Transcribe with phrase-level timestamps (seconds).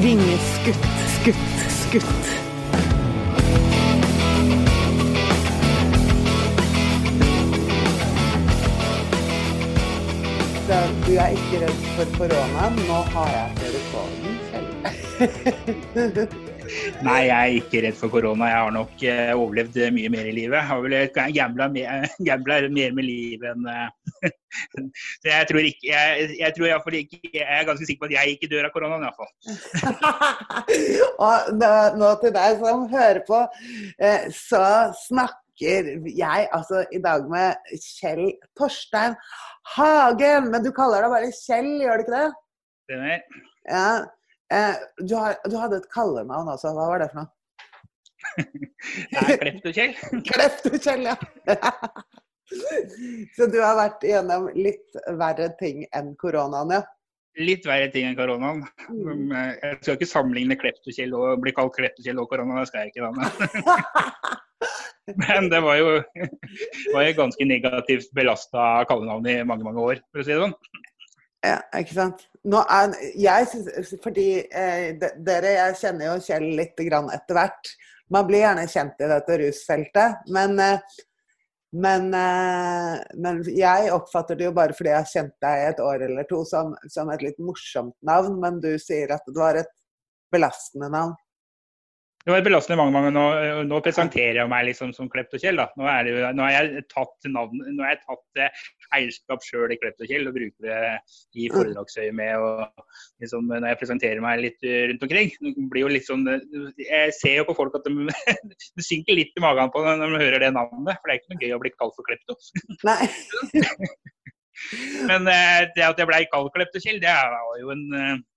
[0.00, 0.86] Vingeskutt,
[1.20, 1.36] skutt,
[1.68, 2.04] skutt.
[11.06, 12.70] Du er ikke redd for korona.
[12.86, 16.40] Nå har jeg telefonen selv.
[17.04, 18.48] Nei, jeg er ikke redd for korona.
[18.50, 20.56] Jeg har nok eh, overlevd mye mer i livet.
[20.58, 20.96] Jeg har vel
[21.36, 22.06] gambla mer,
[22.76, 23.88] mer med livet enn eh,
[25.22, 28.16] Så jeg tror ikke Jeg, jeg, tror jeg, ikke, jeg er ganske sikker på at
[28.18, 29.30] jeg ikke dør av koronaen, iallfall.
[31.26, 33.42] Og nå, nå til deg som hører på,
[34.02, 34.64] eh, så
[35.06, 39.16] snakker jeg altså i dag med Kjell Torstein
[39.76, 40.48] Hagen.
[40.52, 42.30] Men du kaller deg bare Kjell, gjør du ikke det?
[42.88, 43.44] Stemmer.
[43.68, 43.86] Ja.
[44.50, 46.72] Eh, du, har, du, hadde et kallenavn også.
[46.74, 47.30] Hva var det for noe?
[49.10, 49.94] Det er.
[50.26, 51.16] Klefto-Kjell, ja.
[53.36, 56.82] Så du har vært igjennom litt verre ting enn koronaen, ja?
[57.38, 58.64] Litt verre ting enn koronaen.
[58.90, 59.30] Mm.
[59.30, 63.06] Jeg skal ikke sammenligne Klefto-Kjell og bli kalt Klefto-Kjell og korona, det skal jeg ikke.
[63.06, 63.12] da.
[65.22, 65.94] Men det var jo
[66.96, 70.58] var jo ganske negativt belasta kallenavn i mange, mange år, for å si det sånn.
[71.40, 72.26] Ja, ikke sant.
[72.44, 74.90] Er, jeg synes, fordi eh,
[75.24, 77.70] dere, jeg kjenner jo Kjell litt etter hvert.
[78.12, 80.26] Man blir gjerne kjent i dette rusfeltet.
[80.36, 80.98] Men, eh,
[81.72, 85.82] men, eh, men, jeg oppfatter det jo bare fordi jeg har kjent deg i et
[85.84, 88.36] år eller to som, som et litt morsomt navn.
[88.42, 89.72] Men du sier at det var et
[90.32, 91.16] belastende navn.
[92.20, 93.10] Det var belastende mange mange.
[93.16, 93.22] Nå,
[93.64, 95.56] nå presenterer jeg meg liksom som Klepto-Kjell.
[95.80, 95.86] Nå,
[96.36, 98.64] nå, har jeg tatt navn, nå har jeg tatt eh,
[98.98, 100.80] eierskap sjøl i Klepto-Kjell og bruker det
[101.40, 101.54] i Mm.
[101.54, 102.36] foredragsøyemed.
[102.44, 102.84] og
[103.24, 105.32] liksom, Når jeg presenterer meg litt rundt omkring.
[105.72, 106.28] Blir jo litt sånn,
[106.76, 108.06] jeg ser jo på folk at de,
[108.76, 111.00] det synker litt i magen på dem når de hører det navnet.
[111.00, 112.36] For det er ikke noe gøy å bli kalt for Klepto.
[112.84, 113.08] Nei.
[115.08, 118.29] Men eh, det at jeg ble kalt Klepto-Kjell, det var jo en eh, det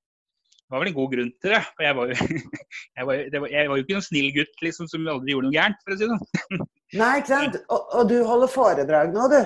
[0.74, 1.62] var vel en god grunn til det.
[1.74, 2.30] For jeg var jo,
[2.98, 5.58] jeg var, var, jeg var jo ikke noen snill gutt liksom, som aldri gjorde noe
[5.58, 6.66] gærent, for å si det sånn.
[7.02, 7.62] Nei, ikke sant.
[7.68, 9.40] Og, og, du holder foredrag nå, du.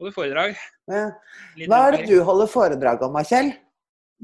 [0.00, 0.58] Holder foredrag.
[0.92, 1.06] Ja.
[1.64, 3.54] Hva er det du holder foredrag om, Kjell?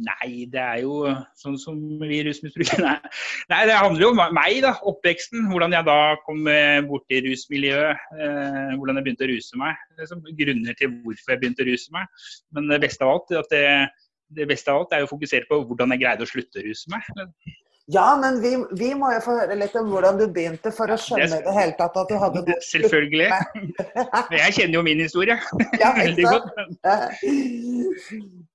[0.00, 1.02] Nei, det er jo
[1.36, 2.94] sånn som vi rusmisbrukere
[3.52, 4.72] Nei, det handler jo om meg, da.
[4.88, 5.44] Oppveksten.
[5.50, 6.46] Hvordan jeg da kom
[6.88, 8.06] borti rusmiljøet.
[8.16, 9.82] Eh, hvordan jeg begynte å ruse meg.
[10.00, 12.24] Liksom, grunner til hvorfor jeg begynte å ruse meg.
[12.56, 13.66] Men det beste av alt, er at det,
[14.36, 16.92] det beste av alt er å fokusere på hvordan jeg greide å slutte å ruse
[16.92, 17.06] meg.
[17.90, 20.96] Ja, men vi, vi, må jo få høre litt om hvordan du begynte, for å
[21.00, 23.26] skjønne i det hele tatt at du hadde det, Selvfølgelig.
[24.38, 25.36] Jeg kjenner jo min historie
[25.80, 26.46] ja, veldig godt.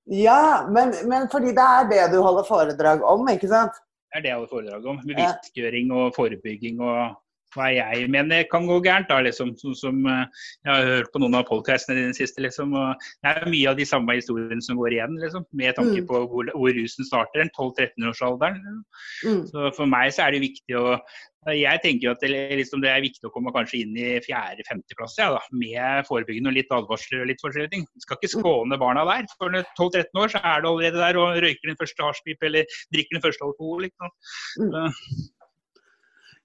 [0.08, 0.40] Ja,
[0.72, 3.76] men, men, fordi det er det du holder foredrag om, ikke sant?
[4.08, 5.00] Det er det jeg holder foredrag om.
[5.04, 7.18] Bevisstgjøring og forebygging og
[7.54, 9.08] hva jeg mener kan gå gærent.
[9.08, 10.26] da, liksom, Som, som uh,
[10.64, 12.42] Jeg har hørt på noen av podcastene dine siste.
[12.44, 16.04] liksom, og Det er mye av de samme historiene som går igjen, liksom, med tanke
[16.08, 17.48] på hvor, hvor rusen starter.
[17.56, 18.60] 12-13-årsalderen.
[18.60, 18.84] Liksom.
[19.24, 19.42] Mm.
[19.52, 20.98] Så For meg så er det viktig å
[21.54, 22.28] jeg tenker jo at det,
[22.58, 26.50] liksom, det er viktig å komme kanskje inn i fjerde-femte klasse ja, da, med forebyggende
[26.50, 27.86] og litt advarsler og litt forskjellige ting.
[27.94, 29.24] Du skal ikke skåne barna der.
[29.38, 33.16] For 12-13 år så er du allerede der og røyker din første hasjpipe eller drikker
[33.16, 33.86] din første alkohol.
[33.86, 34.14] Liksom.
[34.74, 35.37] sant?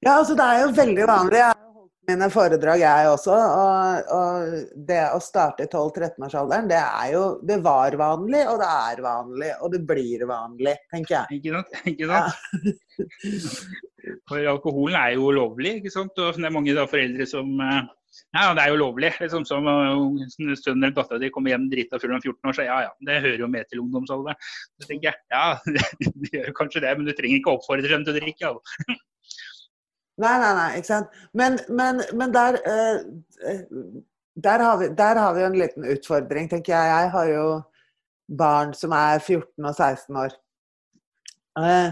[0.03, 1.39] Ja, altså det er jo veldig vanlig.
[1.39, 3.37] Jeg har holdt mine foredrag, jeg også.
[3.63, 8.69] Og, og det å starte i 12-13-årsalderen, det er jo Det var vanlig, og det
[8.69, 11.39] er vanlig, og det blir vanlig, tenker jeg.
[11.39, 11.69] Ikke sant?
[11.93, 12.27] Ikke sant?
[12.27, 14.13] Ja.
[14.27, 16.17] For alkoholen er jo lovlig, ikke sant.
[16.19, 17.47] Og det er mange da, foreldre som
[18.33, 19.11] ja, det er jo lovlig.
[19.21, 22.81] Liksom, som sønnen eller dattera di kommer hjem drita full om 14 år, så ja
[22.87, 24.51] ja, det hører jo med til ungdomsalderen.
[24.81, 25.45] Så tenker jeg ja,
[26.21, 28.53] det gjør kanskje det, men du trenger ikke oppfordre dem til å drikke.
[28.53, 28.99] Ja.
[30.21, 31.15] Nei, nei, nei, ikke sant.
[31.33, 33.55] Men, men, men der, uh,
[34.35, 36.91] der, har vi, der har vi jo en liten utfordring, tenker jeg.
[36.91, 37.47] Jeg har jo
[38.37, 40.37] barn som er 14 og 16 år.
[41.57, 41.89] Uh,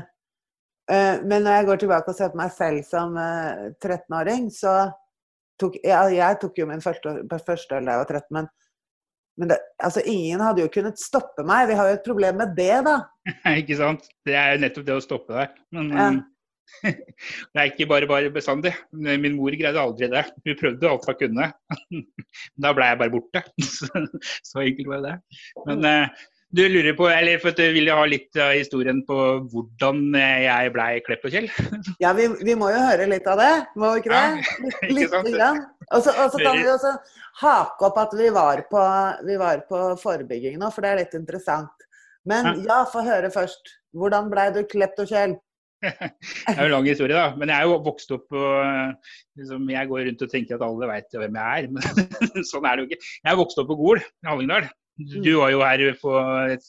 [0.93, 4.75] uh, men når jeg går tilbake og ser på meg selv som 13-åring, så
[5.61, 8.49] tok ja, jeg tok jo min første, første øl da jeg var 13, men,
[9.41, 11.71] men det, altså, ingen hadde jo kunnet stoppe meg.
[11.71, 12.99] Vi har jo et problem med det, da.
[13.63, 14.05] ikke sant.
[14.27, 15.57] Det er jo nettopp det å stoppe deg.
[15.73, 16.11] Men ja.
[17.53, 18.73] det er ikke bare bare bestandig.
[18.91, 20.25] Min mor greide aldri det.
[20.45, 21.47] Hun prøvde alt hun kunne.
[22.65, 23.43] da ble jeg bare borte.
[24.49, 25.15] Så enkelt var det.
[25.67, 29.17] Men uh, du lurer på, eller for at du vil ha litt av historien på
[29.53, 31.47] hvordan jeg ble Klepp-Kjell?
[32.03, 34.23] ja, vi, vi, må jo høre litt av det, må vi ikke det?
[34.81, 35.69] Ja, ikke sant?
[35.91, 36.91] Og så kan vi også
[37.41, 38.83] hake opp at vi var på,
[39.29, 41.87] vi var på forebygging nå, for det er litt interessant.
[42.27, 43.77] Men ja, få høre først.
[43.95, 45.39] Hvordan ble du Klepp-Kjell?
[45.81, 47.35] Det er jo en lang historie, da.
[47.39, 48.93] Men jeg er jo vokst opp og
[49.39, 51.69] liksom, Jeg går rundt og tenker at alle veit hvem jeg er.
[52.35, 53.01] Men sånn er det jo ikke.
[53.23, 54.69] Jeg er vokst opp på Gol i Hallingdal.
[55.25, 56.15] Du var jo her på
[56.53, 56.67] et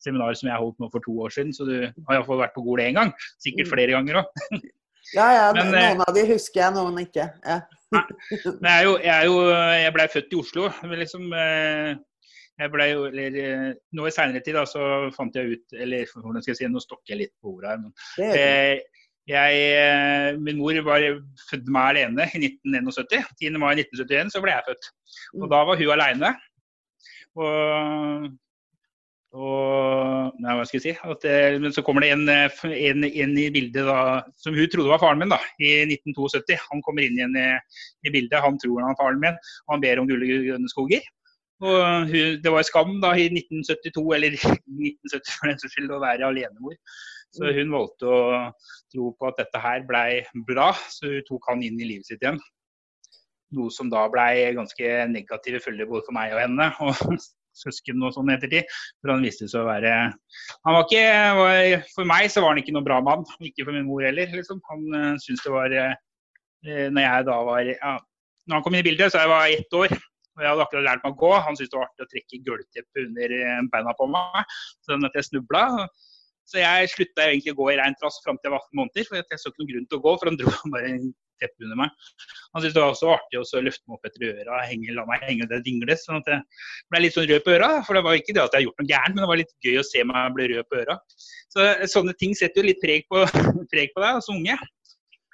[0.00, 2.62] seminar som jeg holdt nå for to år siden, så du har iallfall vært på
[2.64, 3.10] Gol én gang.
[3.42, 3.72] Sikkert Mm.
[3.74, 4.28] flere ganger òg.
[5.10, 5.46] Ja, ja.
[5.56, 7.24] Men, eh, noen av de husker jeg, noen ikke.
[7.42, 7.56] Ja.
[7.90, 9.38] Men jeg er jo, jeg, er jo,
[9.80, 10.68] jeg blei født i Oslo.
[10.86, 11.88] men Liksom, eh,
[12.60, 13.66] jeg ble eller, eh,
[13.96, 14.84] nå i seinere tid da, så
[15.16, 17.78] fant jeg ut Eller hvordan skal jeg si, nå stokker jeg litt på ordet her.
[17.84, 17.92] men.
[18.36, 21.04] Eh, jeg, eh, min mor var
[21.50, 23.28] født meg alene i 1971.
[23.38, 23.58] 10.
[23.62, 24.88] mai 1971 så ble jeg født.
[25.36, 25.50] Og Mm.
[25.52, 26.30] da var hun alene.
[27.38, 28.30] Og,
[29.38, 30.94] og Nei, hva skal jeg si?
[31.12, 34.90] At, eh, men så kommer det en, en, en i bildet da, som hun trodde
[34.90, 36.56] var faren min da, i 1972.
[36.72, 37.46] Han kommer inn igjen i,
[38.08, 38.40] i bildet.
[38.42, 41.06] Han tror han er faren min, og han ber om gull og grønne skoger.
[41.60, 42.12] Og
[42.44, 46.76] det var skam da i 1972, eller 1970 for den saks skyld, å være alenemor.
[47.30, 47.56] Så Mm.
[47.60, 48.22] hun valgte å
[48.90, 52.24] tro på at dette her blei bra, så hun tok han inn i livet sitt
[52.24, 52.40] igjen.
[53.54, 56.96] Noe som da blei ganske negative følger både for meg og henne, og
[57.62, 58.66] søsken og sånn i ettertid.
[59.00, 62.74] For han viste seg å være han var ikke, For meg så var han ikke
[62.74, 64.30] noen bra mann, ikke for min mor heller.
[64.34, 64.62] Liksom.
[64.70, 65.94] Han uh, syntes det var uh,
[66.66, 67.96] Når jeg da var ja,
[68.46, 69.94] Når han kom inn i bildet, så jeg var ett år.
[70.38, 71.32] Jeg hadde akkurat lært meg å gå.
[71.46, 74.54] Han syntes det var artig å trekke gulvteppet under eh, beina på meg,
[74.86, 75.64] sånn at jeg snubla.
[76.50, 79.06] Så jeg slutta egentlig å gå i reint rask fram til jeg var 18 måneder,
[79.06, 81.10] for jeg så ikke noen grunn til å gå, for han dro bare en
[81.40, 82.08] teppe under meg.
[82.52, 85.22] Han syntes det var også artig å løfte meg opp etter øra henge, la meg
[85.24, 85.96] henge der dingle.
[85.96, 86.42] sånn at jeg
[86.92, 87.70] ble litt sånn rød på øra.
[87.86, 89.54] For det var ikke det at jeg hadde gjort noe gærent, men det var litt
[89.64, 90.98] gøy å se meg bli rød på øra.
[91.54, 93.24] Så sånne ting setter jo litt preg på,
[93.72, 94.58] preg på deg som unge.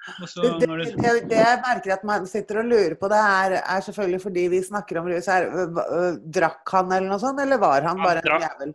[0.07, 0.23] Det,
[0.61, 4.21] det, det, det jeg merker at man sitter og lurer på, det er, er selvfølgelig
[4.23, 5.27] fordi vi snakker om rus.
[5.27, 8.71] Er, øh, øh, drakk han eller noe sånt, eller var han Han bare en jævel?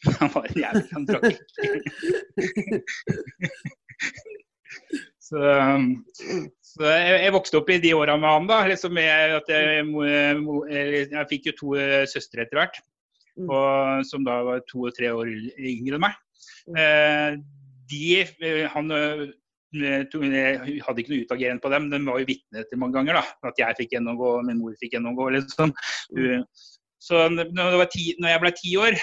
[0.20, 1.44] Han var en jævel, han drakk ikke.
[5.30, 5.90] Så, um,
[6.66, 8.56] så jeg, jeg vokste opp i de åra med han, da.
[8.66, 12.80] Liksom jeg, jeg, jeg fikk jo to eh, søstre etter hvert.
[13.38, 13.46] Mm.
[13.46, 16.16] Og, som da var to og tre år yngre enn meg.
[16.66, 16.80] Mm.
[16.82, 17.30] Eh,
[17.90, 18.02] de,
[18.74, 19.22] han to,
[19.70, 23.20] jeg hadde ikke noe utagerende på dem, de var jo vitne til mange ganger.
[23.20, 25.28] da, At jeg fikk gjennomgå, min mor fikk gjennomgå.
[25.36, 25.74] liksom.
[26.16, 26.44] Mm.
[27.00, 28.96] Så når, det var ti, når jeg ble ti år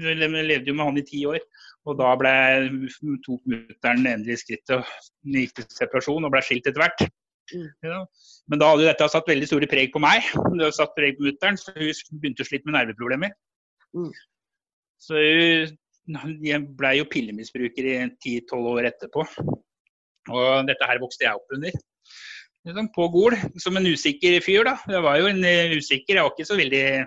[0.00, 1.42] Jeg levde jo med han i ti år.
[1.84, 2.32] Og da ble,
[3.26, 7.04] tok mutter'n endelig skrittet og gikk til separasjon og ble skilt etter hvert.
[7.52, 7.68] Mm.
[7.84, 7.98] Ja.
[8.48, 10.24] Men da hadde jo dette satt veldig store preg på meg.
[10.32, 13.34] Det hadde satt preg på mutter'n, så hun begynte å slite med nerveproblemer.
[13.98, 14.10] Mm.
[15.02, 15.76] Så hun
[16.42, 19.24] jeg ble jo pillemisbruker i 10-12 år etterpå.
[20.30, 21.74] Og dette her vokste jeg opp under.
[22.62, 24.76] Liksom, på Gol, som en usikker fyr, da.
[24.86, 27.06] Jeg var jo en eh, usikker, jeg var ikke så veldig jeg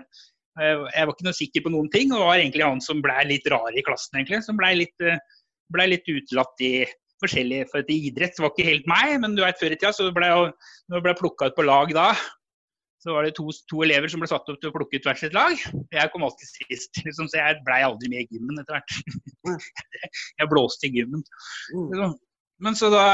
[0.56, 3.48] jeg var ikke noe sikker på noen ting, og var egentlig han som ble litt
[3.52, 4.40] rar i klassen, egentlig.
[4.46, 5.18] Som ble litt, eh,
[5.72, 6.86] ble litt utelatt i
[7.22, 10.10] forskjellige For til idrett var ikke helt meg, men du vet, før i tida så
[10.12, 10.50] ble jeg,
[10.88, 12.10] når jeg ble plukka ut på lag da,
[13.00, 15.20] så var det to, to elever som ble satt opp til å plukke ut hvert
[15.22, 15.56] sitt lag.
[15.94, 19.64] Jeg kom alltid sist, liksom, så jeg blei aldri med i gymmen etter hvert.
[20.42, 21.24] jeg blåste i gymmen.
[21.72, 21.86] Mm.
[21.92, 22.16] Liksom.
[22.64, 23.04] Men så da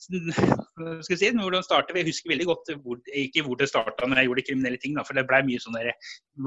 [0.00, 2.00] skal jeg si, hvordan startet vi?
[2.00, 4.94] Jeg husker veldig godt hvor, ikke hvor det starta når jeg gjorde kriminelle ting.
[4.96, 5.90] Da, for det ble mye sånn der,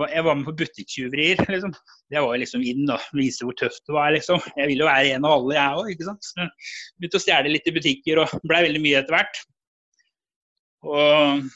[0.09, 1.43] Jeg var med på butikktyverier.
[1.51, 1.75] Liksom.
[2.09, 4.09] Det var jo liksom inn og vise hvor tøft det var.
[4.15, 4.41] liksom.
[4.57, 5.93] Jeg ville jo være en av alle, jeg òg.
[5.93, 6.31] ikke sant?
[6.31, 6.49] Så
[6.97, 9.41] Begynte å stjele litt i butikker og blei veldig mye etter hvert.
[10.89, 11.47] Og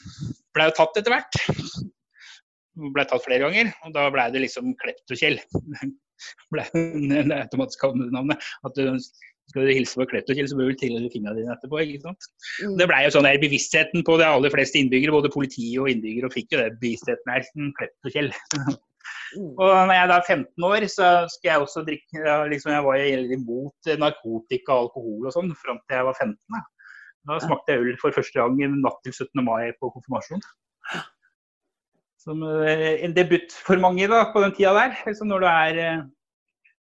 [0.54, 1.42] blei jo tatt etter hvert.
[2.94, 5.40] Blei tatt flere ganger, og da blei det liksom Klepto-Kjell.
[6.52, 8.52] ble det automatiske navnet.
[8.68, 9.00] At du
[9.50, 11.78] skal du hilse på Klepto-Kjell, så bør du tilhøre fingrene dine etterpå.
[11.82, 12.28] ikke sant?
[12.64, 12.74] Mm.
[12.80, 16.28] Det blei jo sånn der bevisstheten på de aller fleste innbyggere, både politi og innbyggere,
[16.28, 17.46] og fikk jo det bevisstheten her.
[17.52, 18.32] sånn Klepto-Kjell.
[19.36, 19.52] Mm.
[19.58, 22.84] Og når jeg da er 15 år, så skal jeg også drikke ja, liksom Jeg
[22.86, 26.38] var jo imot narkotika og alkohol og sånn fram til jeg var 15.
[26.54, 26.62] Da,
[27.30, 29.44] da smakte jeg øl for første gang natt til 17.
[29.46, 30.42] mai på konfirmasjon.
[32.22, 34.94] Som eh, en debut for mange da, på den tida der.
[35.06, 36.04] Liksom når, du er, eh,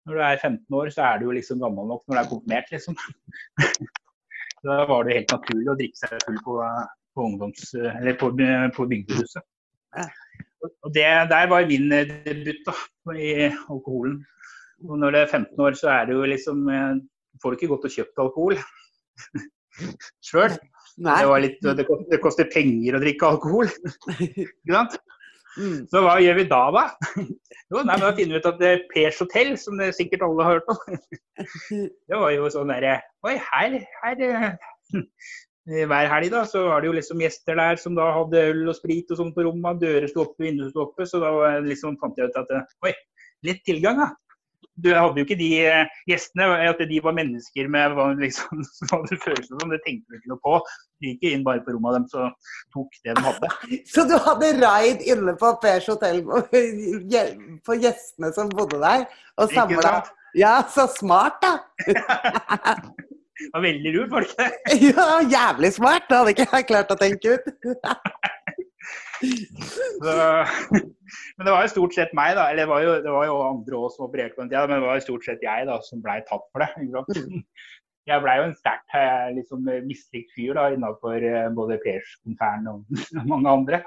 [0.04, 2.30] når du er 15 år, så er du jo liksom gammel nok når du er
[2.32, 2.98] konfirmert, liksom.
[4.64, 6.58] da var det helt naturlig å drikke seg full på,
[7.14, 8.30] på, ungdoms, eller på,
[8.76, 9.44] på bygdehuset.
[10.84, 12.74] Og det, der var min eh, debut da,
[13.12, 14.22] i alkoholen.
[14.84, 16.94] Og når du er 15 år, så er det jo liksom eh,
[17.42, 18.54] Får du ikke gått og kjøpt alkohol
[20.28, 20.54] sjøl.
[20.94, 23.70] Det, litt, det, det koster penger å drikke alkohol.
[24.22, 24.94] Ikke sant?
[25.54, 25.84] Mm.
[25.90, 26.84] Så hva gjør vi da, da?
[27.72, 30.24] Jo, nei, men da finner vi ut at det er Pers hotell, som det sikkert
[30.26, 30.98] alle har hørt om,
[32.10, 36.90] det var jo sånn derre Oi, her, her eh, Hver helg da, så var det
[36.90, 39.80] jo liksom gjester der som da hadde øl og sprit og sånn på rommet.
[39.80, 41.06] Dører sto oppe, vinduer sto oppe.
[41.08, 41.32] Så da
[41.64, 42.52] liksom fant jeg ut at
[42.84, 42.92] Oi,
[43.48, 44.10] litt tilgang, da.
[44.82, 48.64] Du hadde jo ikke de eh, gjestene, at de var mennesker med hva liksom,
[49.10, 49.70] det føles som.
[49.70, 50.56] Det tenkte du ikke noe på.
[50.98, 52.26] Du gikk inn bare på rommet dem så
[52.74, 53.52] tok det de hadde.
[53.92, 56.22] Så du hadde raid inne på Pers hotell
[57.66, 59.06] på gjestene som bodde der?
[59.38, 59.96] Og samla
[60.34, 61.60] Ja, så smart, da!
[61.86, 64.78] det var veldig lurt, var det ikke det?
[64.88, 66.08] Ja, jævlig smart.
[66.08, 67.52] Det hadde ikke jeg klart å tenke ut.
[69.24, 70.16] Så,
[71.36, 72.48] men det var jo stort sett meg, da.
[72.50, 74.80] Eller det var jo, det var jo andre òg som opererte på den tida, men
[74.80, 76.70] det var jo stort sett jeg da som blei tatt for det.
[78.04, 78.96] Jeg blei jo en sterkt
[79.32, 83.80] liksom, mislikt fyr da, innenfor eh, både Pers konsern og mange andre.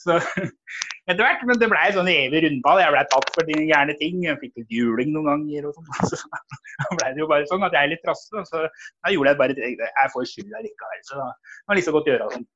[0.00, 2.82] Så etter hvert, men det blei sånn evig rundball.
[2.82, 4.24] Jeg blei tatt for de gærne ting.
[4.26, 5.92] Jeg fikk litt juling noen ganger og sånn.
[6.10, 8.42] Så da blei det jo bare sånn at jeg er litt trassig.
[8.50, 12.10] Så da gjorde jeg bare Jeg får skylda likevel, så da var det liksom godt
[12.10, 12.48] gjøre sånn.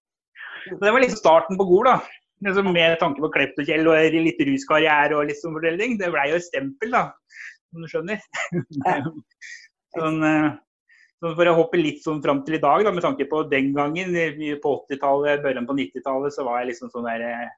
[0.67, 1.99] Så det var liksom starten på Gol, da.
[2.45, 3.69] Liksom med tanke på Klepp og
[4.15, 5.99] litt ruskarriere og litt sånn forskjellige.
[5.99, 7.05] Det blei jo et stempel, da,
[7.73, 8.23] som du skjønner.
[9.99, 10.51] sånn, eh,
[11.19, 13.73] sånn for å hoppe litt sånn fram til i dag, da, med tanke på den
[13.77, 14.15] gangen,
[14.63, 17.49] på 80-tallet, børren på 90-tallet, så var jeg liksom sånn der eh,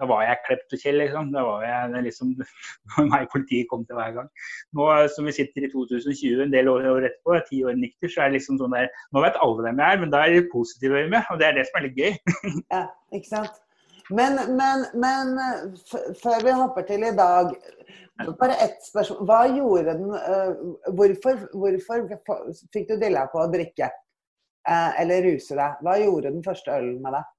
[0.00, 1.30] da var jeg klept og kjell, liksom.
[1.34, 2.32] Da var jeg liksom
[3.12, 4.30] meg politiet kom til hver gang.
[4.76, 8.24] Nå som vi sitter i 2020, en del år, år etterpå, ti år nykter, så
[8.24, 10.50] er det liksom sånn der Nå vet alle hvem jeg er, men da er det
[10.52, 12.18] positive øyne, og det er det som er litt gøy.
[12.74, 12.82] ja,
[13.16, 13.62] ikke sant.
[14.14, 15.32] Men, men, men
[16.20, 17.50] før vi hopper til i dag,
[18.38, 19.24] bare ett spørsmål.
[19.28, 22.06] Hva gjorde den uh, hvorfor, hvorfor,
[22.72, 23.90] fikk du dilla på å drikke?
[24.66, 25.82] Uh, eller ruse deg?
[25.82, 27.34] Hva gjorde den første ølen med deg?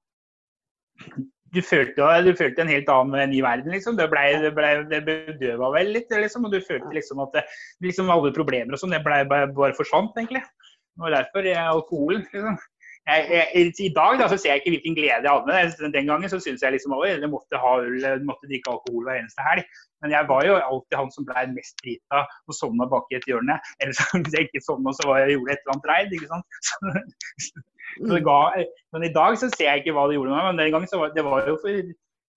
[1.54, 3.96] du følte, du følte, en helt annen ny verden, liksom.
[3.98, 6.46] Det, ble, det, ble, det bedøva vel litt, liksom.
[6.48, 7.38] Og du følte liksom at
[7.84, 10.44] liksom alle problemer og sånn, det ble, bare forsvant, egentlig.
[10.44, 12.58] Det var derfor jeg, alkoholen, liksom.
[13.08, 15.92] Jeg, jeg, I dag da, så ser jeg ikke hvilken glede jeg hadde med det.
[15.94, 17.70] Den gangen så syntes jeg liksom at jeg måtte ha
[18.28, 19.64] måtte drikke alkohol hver eneste helg.
[20.04, 23.24] Men jeg var jo alltid han som ble mest drita og sovna bak i et
[23.30, 23.56] hjørne.
[23.80, 26.14] Eller så, hvis jeg ikke sovna, så var jeg, gjorde jeg et eller annet reid.
[26.18, 26.46] ikke sant?
[27.48, 27.64] Så,
[28.26, 28.42] Ga,
[28.94, 30.90] men i dag så ser jeg ikke hva det gjorde med meg, men den gangen
[30.90, 31.80] så var det var jo for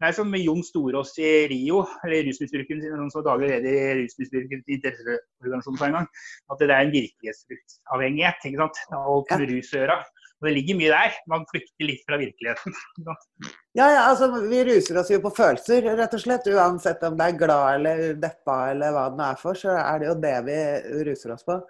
[0.02, 5.78] det er som Jon Storås i Rio, eller rusmisbrukeren som daglig leder i rusmisbrukernes interesseorganisasjon
[5.78, 6.08] for en gang,
[6.50, 8.48] at det er en virkelighetsavhengighet.
[8.50, 8.80] ikke sant?
[8.98, 10.00] Alt med rus å gjøre.
[10.42, 11.20] Og det ligger mye der.
[11.30, 12.80] Man flykter litt fra virkeligheten.
[13.78, 16.50] ja, ja, altså vi ruser oss jo på følelser, rett og slett.
[16.50, 20.02] Uansett om det er glad eller deppa eller hva det nå er for, så er
[20.02, 20.58] det jo det vi
[21.12, 21.62] ruser oss på.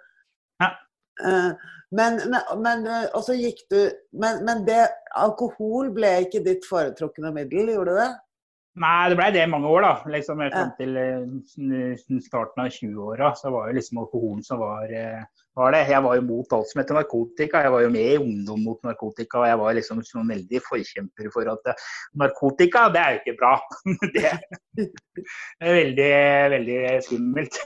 [0.64, 0.72] Ja.
[1.20, 1.52] Uh,
[1.92, 2.20] men,
[2.56, 3.78] men, eh, og så gikk du
[4.16, 4.86] men, men, det,
[5.18, 8.10] alkohol ble ikke ditt foretrukne middel, gjorde det?
[8.80, 10.12] Nei, det ble det i mange år, da.
[10.14, 14.88] Liksom Frem til uh, starten av 20-åra så var jo liksom alkoholen som var,
[15.58, 15.82] var, det.
[15.92, 17.60] Jeg var jo mot alt som heter narkotika.
[17.66, 19.42] Jeg var jo med i Ungdom mot narkotika.
[19.42, 21.84] Og jeg var liksom sånn veldig forkjemper for at
[22.24, 23.52] narkotika, det er jo ikke bra.
[24.16, 24.24] det,
[25.60, 26.10] er veldig,
[26.56, 27.62] veldig skummelt.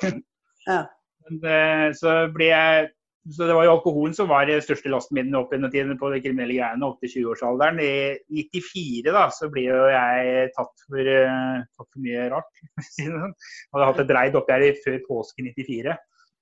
[0.66, 0.82] Ja.
[1.30, 2.90] Men, så ble jeg
[3.34, 6.10] så Det var jo alkoholen som var den største lasten min opp gjennom tiden på
[6.12, 7.80] de kriminelle greiene opp til 20-årsalderen.
[7.82, 12.60] I 94 da, så ble jo jeg tatt for, uh, tatt for mye rart.
[12.94, 13.34] Sånn.
[13.74, 15.96] hadde hatt et reid oppi her før påske 94.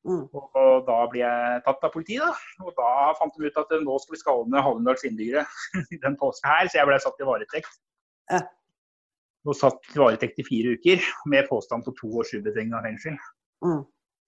[0.05, 0.26] Mm.
[0.37, 2.26] Og, og, da ble jeg tatt av politiet.
[2.26, 2.67] da.
[2.67, 5.47] Og da fant de ut at nå skal vi skåne Hallingdals innbyggere
[6.05, 7.81] den påska her, så jeg ble satt i varetekt.
[8.33, 8.43] Ja.
[9.49, 13.17] Og satt i varetekt i fire uker med påstand på to års ubetinga fengsel.
[13.64, 13.83] Mm.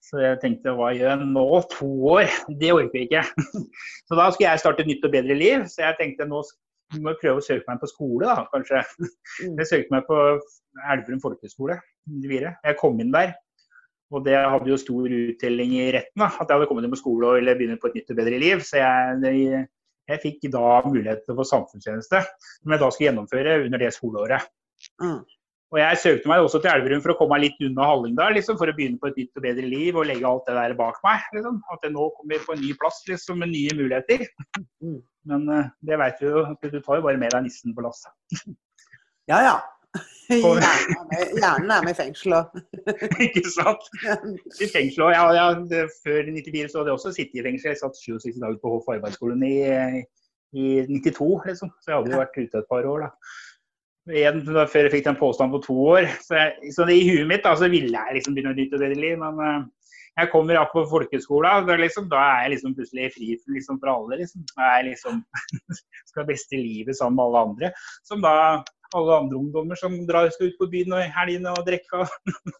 [0.04, 1.46] Så jeg tenkte hva gjør jeg nå?
[1.72, 2.30] To år?
[2.60, 3.24] Det orker jeg ikke.
[4.06, 5.66] Så da skulle jeg starte et nytt og bedre liv.
[5.70, 6.44] Så jeg tenkte nå
[7.02, 8.82] må jeg prøve å søke meg på skole, da, kanskje.
[9.42, 9.56] Mm.
[9.58, 10.18] Jeg søkte meg på
[10.92, 11.80] Elverum folkehøgskole.
[12.62, 13.34] Jeg kom inn der.
[14.14, 17.00] Og det hadde jo stor uttelling i retten, da, at jeg hadde kommet inn på
[17.00, 18.62] skole og ville begynne på et nytt og bedre liv.
[18.62, 19.64] Så jeg,
[20.12, 22.22] jeg fikk da mulighet til å få samfunnstjeneste,
[22.60, 24.46] som jeg da skulle gjennomføre under det skoleåret.
[25.02, 25.24] Mm.
[25.74, 28.58] Og jeg søkte meg også til Elverum for å komme meg litt unna Hallingdal, liksom,
[28.60, 31.00] for å begynne på et nytt og bedre liv og legge alt det der bak
[31.02, 31.24] meg.
[31.34, 31.56] Liksom.
[31.74, 34.22] At jeg nå kommer på en ny plass liksom, med nye muligheter.
[34.84, 35.00] Mm.
[35.26, 38.14] Men uh, det vet du jo, du tar jo bare med deg nissen på lasset.
[39.26, 39.54] Ja ja.
[40.30, 42.52] Hjernen er med i fengsel òg.
[43.24, 43.88] Ikke sant.
[44.62, 45.16] I fengsel òg.
[45.16, 47.72] Ja, ja, før 94 så hadde jeg også sittet i fengsel.
[47.72, 49.56] Jeg satt 67 dager på Hoff arbeidsskolen i,
[50.54, 51.74] i 92, liksom.
[51.82, 53.10] Så jeg hadde jo vært ute et par år, da
[54.12, 56.06] igjen før jeg fikk den påstanden på to år.
[56.22, 58.98] Så, jeg, så i huet mitt da, så ville jeg liksom begynne å nyte bedre
[59.00, 59.18] liv.
[59.20, 63.80] Men uh, jeg kommer opp på folkehøgskolen, liksom, da er jeg liksom plutselig fri liksom,
[63.82, 64.22] for alle.
[64.22, 64.46] Liksom.
[64.62, 65.20] Jeg liksom,
[66.08, 67.72] skal ha beste livet sammen med alle andre.
[68.08, 68.36] Som da
[68.94, 72.06] alle andre ungdommer som drar skal ut på byen og helgene og drikke.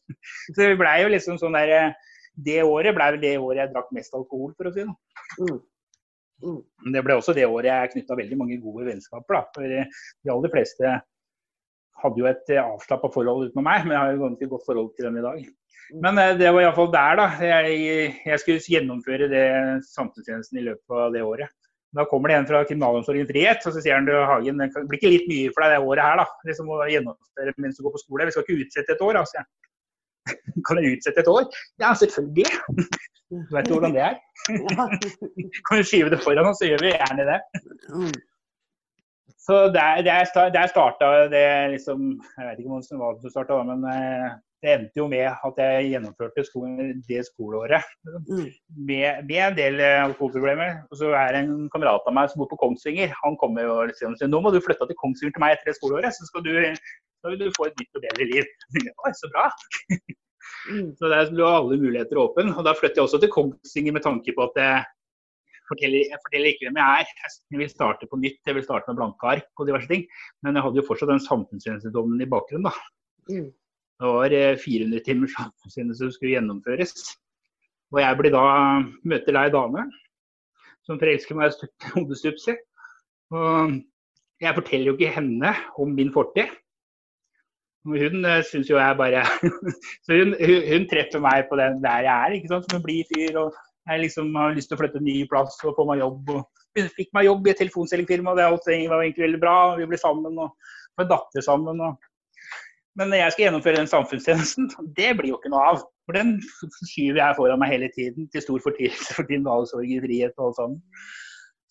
[0.53, 3.73] så det blei jo liksom sånn der eh, Det året ble vel det året jeg
[3.73, 4.97] drakk mest alkohol, for å si det.
[5.41, 5.61] Mm.
[6.45, 6.59] Mm.
[6.93, 9.38] Det ble også det året jeg knytta veldig mange gode vennskaper.
[9.38, 9.45] Da.
[9.55, 10.91] For de aller fleste
[12.03, 15.09] hadde jo et avslappa forhold utenom meg, men jeg har jo ganske godt forhold til
[15.09, 15.47] dem i dag.
[16.03, 17.26] Men det var iallfall der, da.
[17.47, 19.47] Jeg, jeg skulle gjennomføre det
[19.93, 21.53] samfunnstjenesten i løpet av det året.
[21.97, 24.99] Da kommer det en fra kriminalomsorgen frihet, og så sier han til Hagen det blir
[24.99, 26.26] ikke litt mye for deg det året her, da.
[26.49, 28.26] Liksom å gjennomføre mens du går på skole.
[28.29, 29.45] Vi skal ikke utsette et år, altså.
[30.67, 31.47] Kan jeg utsette et år?
[31.83, 32.50] Ja, selvfølgelig.
[33.26, 34.19] Du vet jo hvordan det er.
[35.67, 37.38] Kan du skyve det foran oss, så gjør vi gjerne det.
[39.47, 41.99] Så der, der, der starta det liksom
[42.38, 44.33] Jeg vet ikke hva som starta, men eh,
[44.65, 46.43] det endte jo med at jeg gjennomførte
[47.07, 48.49] det skoleåret mm.
[48.88, 50.81] med, med, en del eh, alkoholproblemer.
[50.91, 53.15] Og så er det en kamerat av meg som bor på Kongsvinger.
[53.23, 55.79] Han kommer jo og sier nå må du flytte til Kongsvinger til meg etter det
[55.79, 56.53] skoleåret, så skal du,
[57.21, 58.53] skal du få et nytt og bedre liv.
[59.05, 59.50] Oi, så bra.
[59.93, 60.91] Mm.
[60.99, 62.50] Så der lå alle muligheter åpne.
[62.59, 64.85] Og da flytter jeg også til Kongsvinger med tanke på at jeg
[65.68, 67.37] forteller, jeg forteller ikke hvem jeg er.
[67.52, 70.06] Jeg vil starte på nytt, jeg vil starte med blanke ark og diverse ting.
[70.44, 72.75] Men jeg hadde jo fortsatt den samfunnstjenestedommen i bakgrunnen, da.
[73.30, 73.52] Mm.
[73.96, 76.94] Det var 400 timer timers samfunnstjeneste som skulle gjennomføres.
[77.94, 78.44] Og jeg blir da
[79.08, 79.87] møter ei dame
[80.87, 81.54] som forelsker meg
[81.94, 82.56] hodestupsig.
[83.35, 83.78] Og
[84.42, 86.52] jeg forteller jo ikke henne om min fortid.
[87.87, 89.23] Hun uh, syns jo jeg bare
[90.04, 92.66] Så hun, hun, hun, treffer meg på den der jeg er, ikke sant?
[92.66, 93.38] som en blid fyr.
[93.44, 93.54] og
[93.87, 96.35] Jeg liksom har lyst til å flytte en ny plass og få meg jobb.
[96.35, 99.57] og fikk meg jobb i et telefonselgingfirma, og det alt var egentlig veldig bra.
[99.78, 101.81] Vi ble sammen og en datter sammen.
[101.81, 101.97] og
[102.97, 105.83] men når jeg skal gjennomføre den samfunnstjenesten, det blir jo ikke noe av.
[106.09, 106.38] For den
[106.88, 110.61] skyver jeg foran meg hele tiden, til stor fortvilelse for kriminalsorg i frihet og alt
[110.61, 110.78] sammen.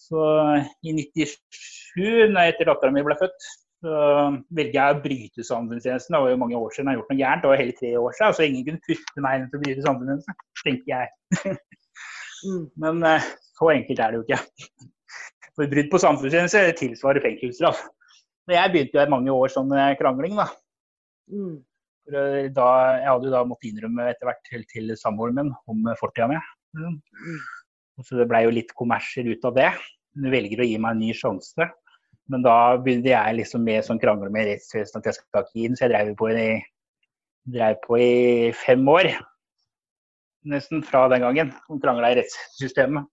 [0.06, 0.26] Så
[0.86, 3.48] i 97, når etter dattera mi ble født,
[3.86, 3.96] så
[4.58, 6.14] velger jeg å bryte samfunnstjenesten.
[6.14, 7.46] Det var jo mange år siden jeg har gjort noe gærent.
[7.46, 9.88] Det var hele tre år siden, så ingen kunne putte meg inn til å bryte
[9.88, 11.58] samfunnstjenesten, tenker jeg.
[12.46, 12.66] Mm.
[12.82, 14.42] Men eh, så enkelt er det jo ikke.
[15.56, 17.86] For brudd på samfunnstjeneste tilsvarer fengselsstraff.
[18.52, 20.50] Jeg begynte jo i mange år sånn eh, krangling, da.
[21.32, 21.56] Mm.
[22.06, 22.66] Da,
[23.00, 26.38] jeg hadde jo da måttet innrømme etter hvert til, til samboeren min om fortida mi.
[26.78, 27.00] Mm.
[28.06, 29.72] Så det blei jo litt kommersier ut av det.
[30.14, 31.70] Hun velger å gi meg en ny sjanse.
[32.32, 35.78] Men da begynte jeg liksom med sånn krangel med rettsvesenet at jeg skal ikke inn,
[35.78, 36.60] så jeg drev på, i,
[37.54, 38.14] drev på i
[38.58, 39.12] fem år.
[40.46, 41.54] Nesten fra den gangen.
[41.70, 43.08] Hun krangla i rettssystemet.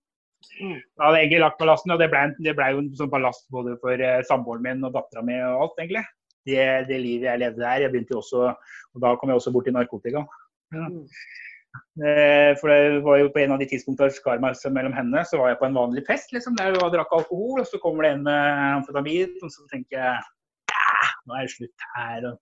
[0.58, 0.78] Mm.
[0.98, 3.46] Da hadde jeg egentlig lagt ballasten, og det ble, det ble jo en sånn ballast
[3.54, 6.02] både for eh, samboeren min og dattera mi og alt, egentlig
[6.46, 7.84] det, det, livet jeg levde der.
[7.84, 8.50] Jeg begynte også,
[8.94, 10.26] og Da kom jeg også bort til narkotika.
[10.74, 10.88] Ja.
[10.88, 11.06] Mm.
[12.04, 15.24] Eh, for det var jo på en av de tidspunktene jeg skar meg mellom henne,
[15.24, 18.04] så var jeg på en vanlig fest liksom, der jeg drakk alkohol, og så kommer
[18.04, 20.22] det en med amfetamin, og så tenker jeg
[21.22, 22.24] nå er det slutt her.
[22.28, 22.36] Og,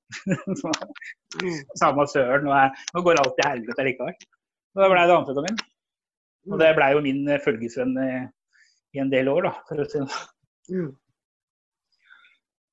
[1.44, 1.58] mm.
[1.78, 4.16] Samme søren, nå, er, nå går alt til helvete likevel.
[4.76, 5.56] Da ble det amfetamin.
[6.50, 10.10] Og det blei jo min følgesvenn i en del år, da, for å si det
[10.10, 10.92] sånn.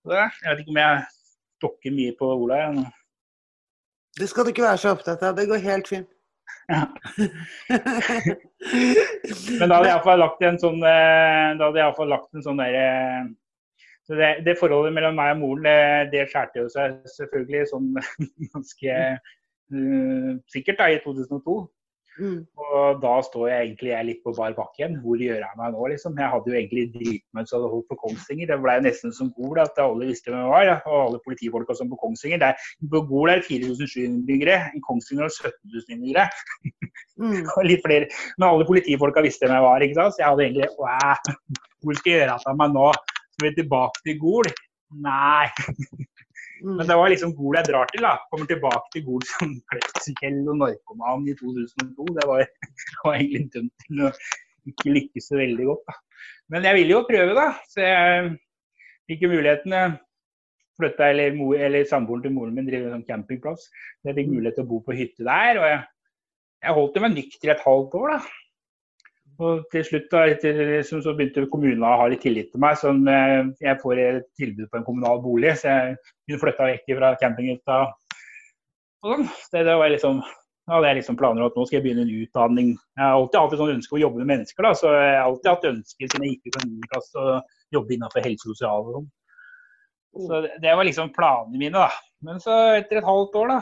[0.07, 0.93] Jeg vet ikke om jeg
[1.57, 2.59] stokker mye på Ola.
[2.61, 2.85] igjen.
[4.17, 5.35] Det skal du ikke være så opptatt av.
[5.37, 6.09] Det går helt fint.
[6.71, 6.83] Ja.
[9.59, 12.43] Men da hadde jeg iallfall lagt en sånn eh, Da hadde jeg iallfall lagt en
[12.43, 13.27] sånn derre eh,
[14.07, 17.89] så det, det, forholdet mellom meg og moren, det, det skjærte jo seg selvfølgelig sånn
[18.53, 21.55] ganske uh, sikkert da, i 2002.
[22.17, 22.39] Mm.
[22.57, 24.97] Og da står jeg egentlig jeg litt på bar bakke igjen.
[25.03, 26.17] Hvor gjør jeg meg nå, liksom?
[26.19, 28.49] Jeg hadde jo egentlig dritmøtt så hadde holdt på Kongsvinger.
[28.51, 30.65] Det ble nesten som Gol at alle visste hvem jeg var.
[30.67, 30.77] Ja.
[30.89, 32.41] Og alle politifolka som på Kongsvinger.
[32.43, 34.59] Der, på Gol er 4700 innbyggere.
[34.77, 36.27] I Kongsvinger er 17 000 innbyggere.
[37.21, 37.39] Mm.
[37.55, 38.11] og litt flere.
[38.37, 39.85] Men alle politifolka visste hvem jeg var.
[39.85, 40.17] ikke sant?
[40.17, 40.71] Så jeg hadde egentlig
[41.85, 42.91] Hvor skal jeg gjøre av meg nå?
[43.37, 44.53] Skal vi tilbake til Gol?
[45.03, 46.05] Nei.
[46.63, 46.75] Mm.
[46.79, 48.03] Men det var liksom Gol jeg drar til.
[48.05, 48.15] da.
[48.31, 52.09] Kommer tilbake til Gol som klepskjell og narkoman i 2002.
[52.17, 52.43] Det var,
[53.05, 54.11] var egentlig dømt til å
[54.67, 55.85] ikke lykkes så veldig godt.
[55.87, 55.97] da.
[56.53, 57.47] Men jeg ville jo prøve, da.
[57.71, 58.33] Så jeg
[59.11, 59.97] fikk jo muligheten.
[60.77, 63.63] Flytta, eller, eller Samboeren til moren min driver en sånn campingplass.
[63.65, 65.61] Så jeg fikk mulighet til å bo på hytte der.
[65.61, 65.79] og jeg,
[66.67, 68.17] jeg holdt meg nykter et halvt år.
[68.17, 68.46] da.
[69.37, 72.79] Og til slutt da, liksom, så begynte kommunen å ha litt tillit til meg.
[72.81, 77.13] Sånn, jeg får et tilbud på en kommunal bolig, så jeg kunne flytta vekk fra
[77.21, 77.77] campinghytta.
[79.05, 79.27] Sånn.
[79.53, 80.23] Det, det var liksom,
[80.65, 82.73] da hadde jeg liksom planer om at nå skal jeg begynne en utdanning.
[82.97, 85.13] Jeg har alltid hatt et sånn ønske om å jobbe med mennesker, da, så jeg
[85.13, 86.89] har alltid hatt ønsker siden jeg gikk ut av 9.
[86.95, 87.37] klasse å
[87.77, 88.91] jobbe innenfor helse og sosial.
[88.97, 89.07] sånn.
[90.17, 91.85] Så det, det var liksom planene mine.
[91.85, 91.91] da.
[92.25, 93.61] Men så etter et halvt år da,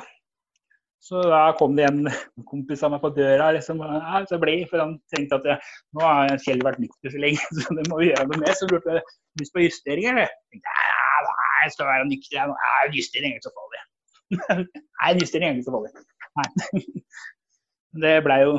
[1.06, 2.08] så da kom det en
[2.50, 3.82] kompis av meg på døra liksom,
[4.26, 7.76] så ble, for han tenkte at jeg, nå har Kjell vært nykter så lenge, så
[7.78, 8.54] det må vi gjøre noe med.
[8.58, 9.04] Så lurte jeg
[9.42, 10.32] lyst på justering, eller?
[10.58, 10.86] Nei,
[11.66, 12.56] jeg skal være nykter, jeg.
[12.66, 13.84] Ja, justering er ikke så farlig.
[15.04, 15.94] Nei, justering er ikke så farlig.
[16.42, 16.84] Nei.
[18.06, 18.58] Det blei jo,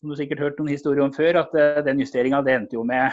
[0.00, 3.12] som du sikkert hørt noen historier om før, at uh, den justeringa endte jo med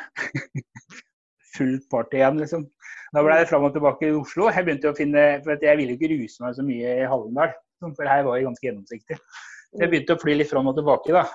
[1.58, 2.66] fullt party igjen, liksom.
[3.14, 4.48] Da ble det fram og tilbake i Oslo.
[4.50, 8.10] Jeg begynte å finne, for Jeg ville ikke ruse meg så mye i Hallingdal, for
[8.10, 9.18] her var jeg ganske gjennomsiktig.
[9.76, 11.26] Så jeg begynte å fly litt fram og tilbake da,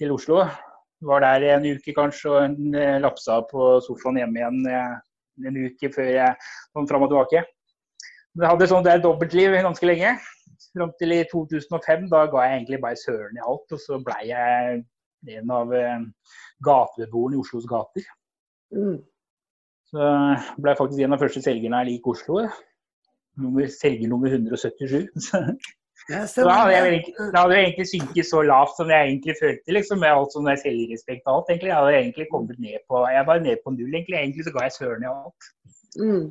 [0.00, 0.44] til Oslo.
[1.06, 4.94] Var der en uke kanskje og en, eh, lapsa på sofaen hjemme igjen eh,
[5.44, 7.42] en uke før jeg kom fram og tilbake.
[8.36, 10.14] Jeg hadde sånn der dobbeltliv ganske lenge.
[10.72, 12.08] Fram til i 2005.
[12.12, 13.68] Da ga jeg egentlig bare søren i alt.
[13.72, 14.80] Og så blei jeg
[15.36, 16.06] en av eh,
[16.64, 18.08] gatebeboerne i Oslos gater.
[18.76, 18.98] Mm.
[19.86, 20.08] Så
[20.58, 22.42] ble jeg faktisk en av første selgerne her lik Oslo.
[23.36, 25.08] Nummer, selger nummer 177.
[26.06, 29.34] Ja, da hadde jeg, egentlig- da hadde jeg egentlig synket så lavt som jeg egentlig
[29.40, 31.48] følte, liksom, med alt sånn selvrespekt og alt.
[31.50, 31.70] egentlig.
[31.72, 34.18] Jeg hadde egentlig kommet ned på jeg var ned på null, egentlig.
[34.20, 35.48] Egentlig så ga jeg søren i alt.
[35.98, 36.26] Mm.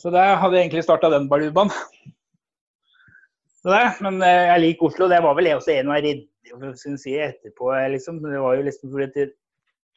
[0.00, 1.70] Så da hadde jeg egentlig starta den balubaen.
[3.62, 5.06] Det, men eh, jeg liker Oslo.
[5.12, 7.70] Det var vel jeg også en av redde for å si etterpå.
[7.94, 8.18] Liksom.
[8.24, 9.28] Det var jo liksom fordi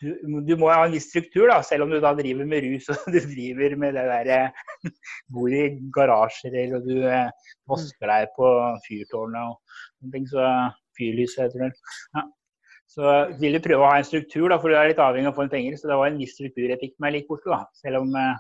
[0.02, 2.90] du, du må ha en viss struktur, da, selv om du da driver med rus
[2.94, 4.50] og du driver med det der
[5.34, 8.50] Bor i garasjer eller du eh, vasker deg på
[8.88, 10.28] fyrtårnet og sånne ting.
[10.32, 10.50] Så
[11.00, 11.72] fyrlyset heter det.
[12.18, 12.26] Ja.
[12.96, 15.34] Så vil du prøve å ha en struktur, da, for du er litt avhengig av
[15.34, 15.80] å få inn penger.
[15.80, 17.64] Så det var en viss struktur jeg fikk meg like bort da.
[17.80, 18.36] Selv om eh,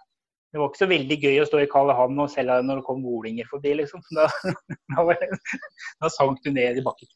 [0.55, 2.87] det var ikke så veldig gøy å stå i Karl Johan og selge når det
[2.87, 4.03] kom volinger forbi, liksom.
[4.15, 4.29] Da,
[4.95, 5.39] da, det,
[6.03, 7.11] da sank du ned i bakken.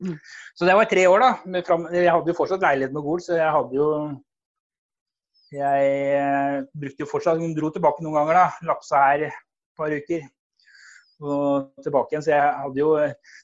[0.00, 0.16] Mm.
[0.56, 1.60] Så det var tre år, da.
[1.66, 3.88] Fram, jeg hadde jo fortsatt leilighet med Gol, så jeg hadde jo
[5.50, 5.86] Jeg
[6.16, 8.68] eh, brukte jo fortsatt Hun dro tilbake noen ganger, da.
[8.70, 9.40] Lapsa her et
[9.76, 10.24] par uker.
[11.20, 12.24] Og tilbake igjen.
[12.24, 12.94] Så jeg hadde jo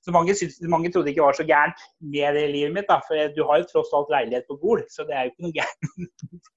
[0.06, 3.02] Så mange, synes, mange trodde ikke det var så gærent med det livet mitt, da.
[3.04, 5.58] For du har jo tross alt leilighet på Gol, så det er jo ikke noe
[5.60, 6.44] gærent.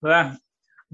[0.00, 0.18] Det,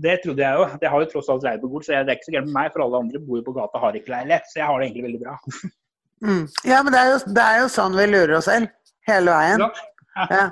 [0.02, 0.64] det trodde jeg jo.
[0.82, 2.56] Jeg har jo tross alt leilighet på Gol, så det er ikke så gærent med
[2.58, 2.72] meg.
[2.74, 5.04] For alle andre bor jo på gata har ikke leilighet, så jeg har det egentlig
[5.06, 5.36] veldig bra.
[6.24, 6.44] Mm.
[6.64, 8.70] Ja, men det er, jo, det er jo sånn vi lurer oss selv.
[9.06, 9.62] Hele veien.
[9.62, 10.28] Ja.
[10.32, 10.44] Ja.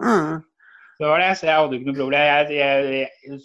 [0.00, 0.42] Mm.
[1.02, 2.24] Det var det, så jeg hadde ikke noe problem.
[2.28, 3.38] Jeg, jeg, jeg,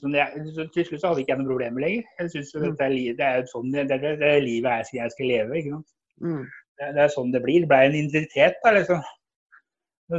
[0.53, 2.03] så til slutt så hadde ikke jeg noe problemer lenger.
[2.19, 2.65] Jeg synes mm.
[2.65, 5.57] dette er, det er jo sånn det, det, det er livet jeg, skal leve.
[5.57, 5.87] ikke sant?
[6.21, 6.43] Mm.
[6.77, 7.63] Det, det er sånn det blir.
[7.63, 9.01] Det ble en identitet, da, liksom.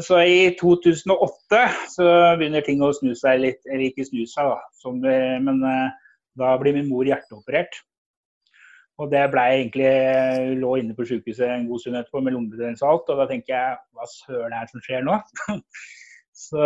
[0.04, 1.60] Så i 2008
[1.94, 2.08] så
[2.40, 4.58] begynner ting å snu seg litt, eller ikke snu seg, da.
[4.82, 5.94] Som, men eh,
[6.42, 7.78] da blir min mor hjerteoperert.
[8.98, 12.82] Og det ble jeg egentlig lå inne på sykehuset en god stund etterpå med lungebetennelse
[12.82, 13.10] og alt.
[13.14, 15.18] Og da tenker jeg hva søren er det som skjer nå?
[16.38, 16.64] Så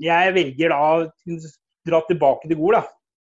[0.00, 1.36] jeg velger da å
[1.88, 2.84] dra tilbake til Gol, da.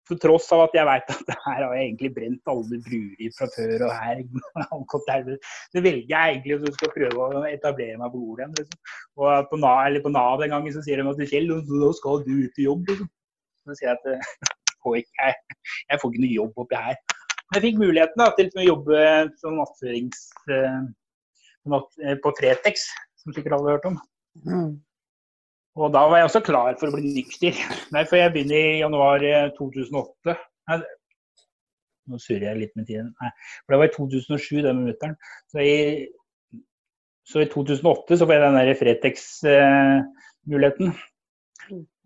[0.10, 3.48] For tross av at jeg veit at her har jeg egentlig brent alle bruer fra
[3.54, 3.86] før.
[3.88, 5.24] og her
[5.76, 8.56] Det velger jeg egentlig du skal prøve å etablere meg på Gol igjen.
[8.60, 8.82] Liksom.
[9.22, 12.34] Og på Nav, på Nav den gangen så sier de at Kjell, nå skal du
[12.44, 12.84] ut i jobb.
[12.92, 13.12] Liksom.
[13.68, 15.40] Så sier jeg at eh, jeg,
[15.88, 17.00] jeg får ikke noe jobb oppi her.
[17.52, 18.98] Jeg fikk muligheten da, til å jobbe
[19.42, 20.20] som nattførings...
[20.52, 20.80] eh,
[22.06, 22.76] eh, på Fretex,
[23.22, 23.98] som sikkert alle har hørt om.
[24.48, 24.72] Mm.
[25.80, 27.54] Og da var jeg også klar for å bli nykter.
[27.96, 30.32] Nei, for jeg begynner i januar eh, 2008.
[30.72, 30.78] Nei,
[32.12, 33.08] nå surrer jeg litt med tiden.
[33.22, 35.16] Nei, for det var i 2007, det med mutter'n.
[35.52, 36.10] Så, i-
[37.32, 40.88] så i 2008 så får jeg den der Fretex-muligheten.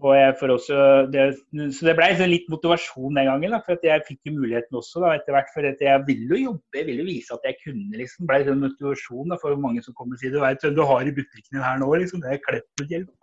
[0.04, 1.38] Også det,
[1.72, 5.02] så det ble liksom litt motivasjon den gangen, da, for jeg fikk jo muligheten også
[5.02, 5.52] da, etter hvert.
[5.54, 7.96] For jeg ville jo jobbe, jeg ville jo vise at jeg kunne.
[7.96, 10.84] liksom, ble sånn motivasjon da, for mange som kommer og sier du vet hvem du
[10.84, 12.26] har i butikken din her nå, liksom.
[12.26, 13.14] Det er Kleppelhjelp.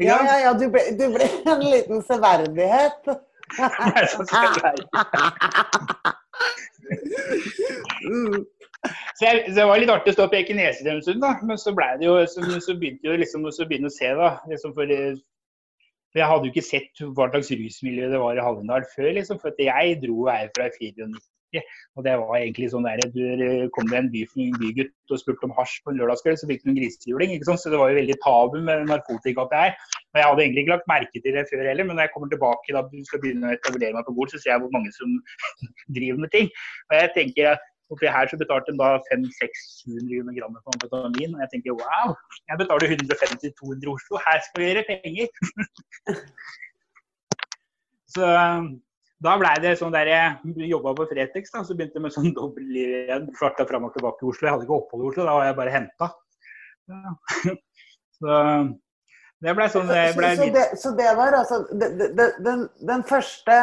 [0.00, 3.10] Ja, ja, ja, du ble, du ble en liten severdighet.
[9.18, 11.20] Så, jeg, så det var litt artig å stå og peke nese til en stund,
[11.20, 11.34] da.
[11.44, 14.30] Men så ble det jo, så, så begynte jo liksom så å se, da.
[14.48, 14.88] Liksom for,
[16.10, 19.38] for jeg hadde jo ikke sett hva slags rusmiljø det var i Hallingdal før, liksom.
[19.42, 21.20] For jeg dro jo her fra 94.
[21.98, 25.20] Og det var egentlig sånn der, du eh, kom det en by, en bygutt og
[25.22, 27.34] spurte om hasj på en lørdagskveld, så fikk du en grisehjuling.
[27.46, 29.74] Så det var jo veldig tabu med narkotika oppi her.
[30.12, 32.30] Og jeg hadde egentlig ikke lagt merke til det før heller, men når jeg kommer
[32.30, 34.94] tilbake da du skal begynne å etablere meg på Gol, så ser jeg hvor mange
[34.94, 35.18] som
[35.98, 36.50] driver med ting.
[36.90, 41.34] Og jeg tenker at oppi her så betalte de da 500-600 gram for amfetamin.
[41.34, 42.14] Og jeg tenker wow,
[42.50, 45.28] jeg betaler 150-200 i Oslo, her skal vi gjøre penger.
[48.14, 48.30] så
[49.20, 52.30] da blei det sånn der jeg jobba på Fretex, da, så begynte jeg med sånn
[52.38, 53.26] dobbel igjen.
[53.40, 54.46] Farta fram og tilbake i Oslo.
[54.46, 56.12] Jeg hadde ikke opphold i Oslo, da var jeg bare henta.
[58.20, 58.38] Så
[59.40, 62.66] det blei sånn det ble så, så, det, så det var altså det, det, den,
[62.84, 63.54] den første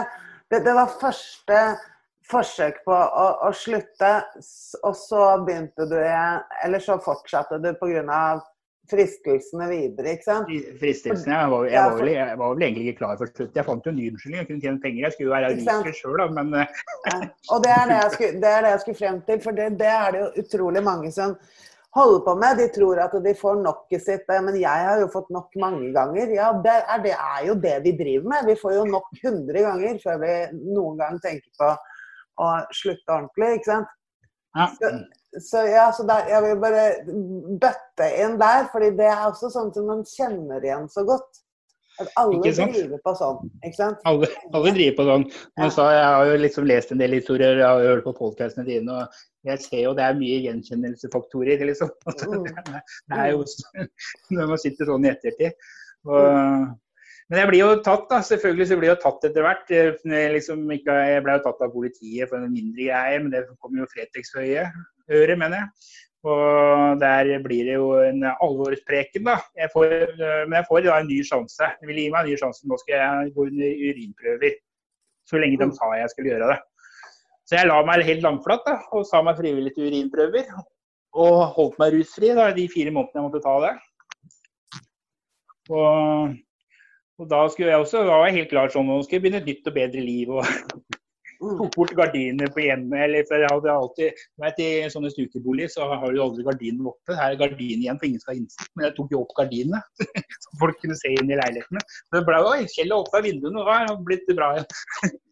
[0.50, 1.60] det, det var første
[2.32, 4.12] forsøk på å, å slutte,
[4.84, 8.38] og så begynte du igjen Eller så fortsatte du pga.
[8.88, 10.52] fristelsene videre, ikke sant?
[10.80, 13.56] Fristelsene, Jeg var, jeg, var vel, jeg var vel egentlig ikke klar for slutt.
[13.60, 14.40] Jeg fant jo en ny unnskyldning.
[14.40, 15.02] Jeg kunne tjene penger.
[15.04, 15.90] Jeg skulle jo være sant?
[15.98, 17.18] sjøl, da, men eh, Ja.
[17.52, 19.90] Og det er det skulle, det er det jeg skulle frem til, for det, det
[19.92, 21.36] er det jo utrolig mange som
[21.98, 22.62] holder på med.
[22.62, 24.32] De tror at de får nokket sitt.
[24.48, 26.32] Men jeg har jo fått nok mange ganger.
[26.38, 28.50] Ja, det er, det er jo det vi driver med.
[28.54, 31.76] Vi får jo nok hundre ganger før vi noen gang tenker på
[32.41, 33.95] å slutte ordentlig, ikke sant.
[34.58, 34.67] Ja.
[34.73, 34.91] Så,
[35.50, 36.86] så ja, så der, jeg vil bare
[37.62, 41.43] bøtte inn der, fordi det er også sånn som man kjenner igjen så godt.
[41.97, 44.02] At alle driver på sånn, ikke sant.
[44.06, 45.23] Alle, alle driver på sånn.
[45.34, 45.47] Ja.
[45.63, 48.67] Men så, jeg har jo liksom lest en del historier, jeg har hørt på podcastene
[48.67, 51.65] dine, og jeg ser jo det er mye gjenkjennelsesfaktorer.
[51.71, 51.93] liksom.
[52.28, 52.45] Mm.
[53.10, 53.43] Det er jo
[54.36, 55.56] når man sitter sånn i ettertid.
[56.08, 56.21] Og,
[57.28, 58.22] men jeg blir jo tatt, da.
[58.24, 59.72] Selvfølgelig så blir jeg tatt etter hvert.
[59.72, 59.96] Jeg,
[60.32, 63.76] liksom ikke, jeg ble jo tatt av politiet for en mindre greie, men det kom
[63.76, 65.96] jo Fretex for øret, mener jeg.
[66.28, 69.36] Og der blir det jo en alvorspreken, da.
[69.60, 69.92] Jeg får,
[70.48, 71.70] men jeg får da en ny sjanse.
[71.82, 72.63] De vil gi meg en ny sjanse.
[72.68, 74.58] Nå skal jeg gå under urinprøver.
[75.28, 76.58] Så lenge de sa jeg skulle gjøre det.
[77.48, 80.50] Så jeg la meg helt langflat da, og sa meg frivillig til urinprøver.
[81.20, 83.76] Og holdt meg rusfri da, de fire månedene jeg måtte ta det.
[85.76, 86.36] Og,
[87.17, 89.41] og da skulle jeg også, da var jeg helt klar sånn, nå skal jeg begynne
[89.41, 90.34] et nytt og bedre liv.
[90.38, 90.88] og
[91.38, 91.58] Mm.
[91.60, 92.97] tok bort gardinene på hjemmet.
[93.06, 97.17] Eller, for jeg hadde alltid, vet, I sånne stukeboliger så har du aldri gardinene oppe.
[97.17, 98.73] Her er gardinen igjen, for ingen skal ha innsikt.
[98.75, 99.84] Men jeg tok jo opp gardinene,
[100.43, 101.86] så folk kunne se inn i leilighetene.
[102.10, 105.17] Men det ble oi, Kjell har åpna vinduene, og da har det blitt bra igjen.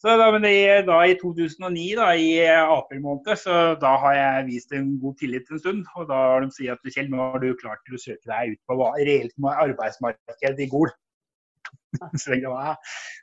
[0.00, 0.54] Så da, men det,
[0.88, 5.50] da I 2009, da, i april måned, så da har jeg vist en god tillit
[5.52, 5.82] en stund.
[6.00, 8.54] Og da har de sagt at Kjell, nå har du klar til å søke deg
[8.54, 10.88] ut på reelt arbeidsmarked i Gol.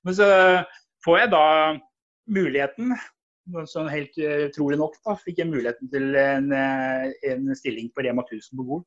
[0.06, 0.30] Men så
[1.06, 1.46] får jeg da
[2.38, 2.94] muligheten,
[3.72, 8.06] sånn helt eh, utrolig nok, da, fikk jeg muligheten til en, eh, en stilling på
[8.06, 8.84] Rema 1000 på Gol.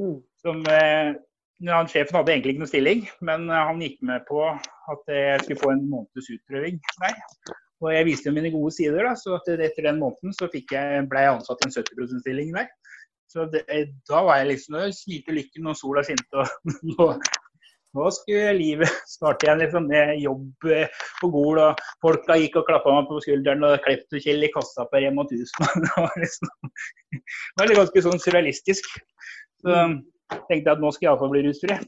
[0.00, 0.16] Mm.
[0.42, 1.14] Som, eh,
[1.68, 5.42] han, sjefen hadde egentlig ikke noen stilling, men eh, han gikk med på at jeg
[5.44, 7.18] skulle få en måneds utprøving der.
[7.80, 11.24] Og jeg viste jo mine gode sider, da, så etter den måneden så jeg, ble
[11.24, 12.68] jeg ansatt i en 70 %-stilling der.
[13.30, 13.62] Så det,
[14.10, 16.42] da var jeg liksom, da smilte lykken og sola skinte.
[16.42, 17.06] og nå,
[17.96, 21.60] nå skulle livet starte igjen liksom, med jobb eh, på Gol.
[21.62, 25.24] og Folka gikk og klappa meg på skulderen og klepte Kjell i kassa på Rema
[25.28, 25.72] 1000.
[25.84, 26.72] Det var liksom,
[27.12, 28.92] det var ganske sånn surrealistisk.
[29.60, 29.76] Så
[30.30, 31.78] tenkte jeg at nå skal jeg iallfall bli rusfri.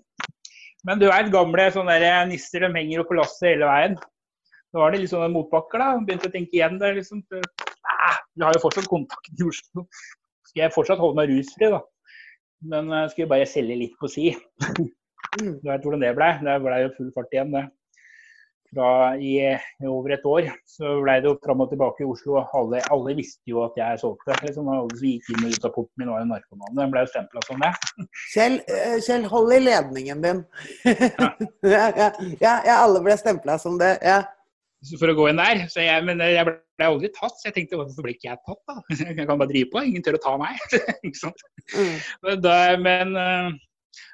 [0.89, 3.99] Men du veit, gamle sånne der nisser de henger jo på lasset hele veien.
[4.73, 5.91] Nå var det litt sånne motbakker, da.
[6.01, 7.21] Begynte å tenke igjen der, liksom.
[7.93, 9.87] Ah, vi har jo fortsatt kontakt i Oslo.
[10.49, 11.83] Skal jeg fortsatt holde meg rusfri, da.
[12.73, 14.33] Men jeg skulle bare selge litt på si.
[15.41, 15.55] Mm.
[15.63, 16.27] Du vet hvordan det ble.
[16.45, 17.63] Det ble jo full fart igjen, det.
[18.73, 19.35] Fra i,
[19.85, 22.39] over et år så ble det jo fram og tilbake i Oslo.
[22.57, 24.37] Alle, alle visste jo at jeg solgte.
[24.47, 26.77] Liksom, alle som gikk inn og ut av porten min var jo narkoman.
[26.79, 27.73] Den ble jo stempla som det.
[28.33, 30.45] Kjell, eh, Kjell, hold i ledningen din.
[31.75, 32.09] ja, ja,
[32.41, 33.99] ja, ja, alle ble stempla som det.
[34.01, 34.23] Ja.
[34.83, 35.67] Så for å gå inn der.
[35.71, 38.63] Så jeg, men jeg ble aldri tatt, så jeg tenkte hvorfor ble ikke jeg tatt,
[38.67, 38.81] da?
[39.13, 40.57] Jeg kan bare drive på, ingen tør å ta meg.
[41.07, 41.45] ikke sant?
[41.77, 42.01] Mm.
[42.25, 43.53] Men, da, men eh,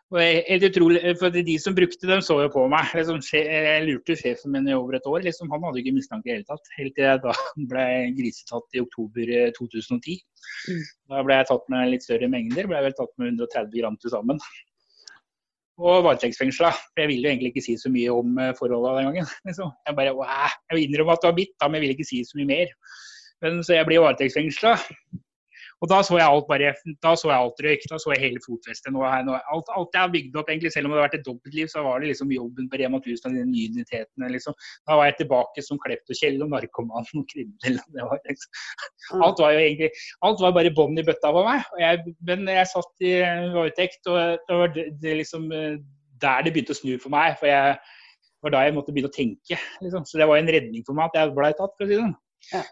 [0.09, 2.94] og helt utrolig, for de som brukte dem, så jo på meg.
[2.97, 5.21] Liksom, jeg lurte sjefen min i over et år.
[5.27, 6.71] Liksom, han hadde ikke mistanke i det hele tatt.
[6.79, 7.35] Helt til jeg da
[7.73, 7.85] ble
[8.16, 10.16] grisetatt i oktober eh, 2010.
[10.73, 10.81] Mm.
[11.12, 12.71] Da ble jeg tatt med litt større mengder.
[12.71, 14.40] Ble jeg vel tatt med 130 gram til sammen.
[15.77, 16.73] Og varetektsfengsla.
[16.97, 19.33] Jeg ville jo egentlig ikke si så mye om eh, forholda den gangen.
[19.51, 19.77] Liksom.
[19.85, 22.12] Jeg bare, «Wow, jeg vil innrømme at det var bitt, da, men jeg ville ikke
[22.14, 22.77] si så mye mer.
[23.44, 24.79] Men så jeg ble varetektsfengsla.
[25.79, 26.73] Og da så jeg alt bare,
[27.05, 27.85] da så jeg alt røyk.
[27.91, 28.91] Da så jeg hele fotfestet.
[28.95, 31.19] Nå, her, nå, alt, alt jeg har bygd opp, egentlig, selv om det har vært
[31.21, 34.31] et dobbeltliv, så var det liksom jobben på Rema 1000 og de nye identitetene.
[34.35, 34.57] Liksom.
[34.88, 37.79] Da var jeg tilbake som Klept og Kjell og narkoman og kriminell.
[37.99, 39.93] Var liksom, alt var jo egentlig
[40.27, 41.71] alt var bare bånn i bøtta for meg.
[41.83, 43.14] Jeg, men jeg satt i
[43.55, 45.79] varetekt, og det var det, det liksom eh,
[46.19, 47.38] der det begynte å snu for meg.
[47.38, 47.79] For jeg
[48.38, 49.57] det var da jeg måtte begynne å tenke.
[49.83, 50.05] Liksom.
[50.07, 51.73] Så det var en redning for meg at jeg ble tatt.
[51.75, 52.14] for å si det sånn.
[52.53, 52.62] Ja.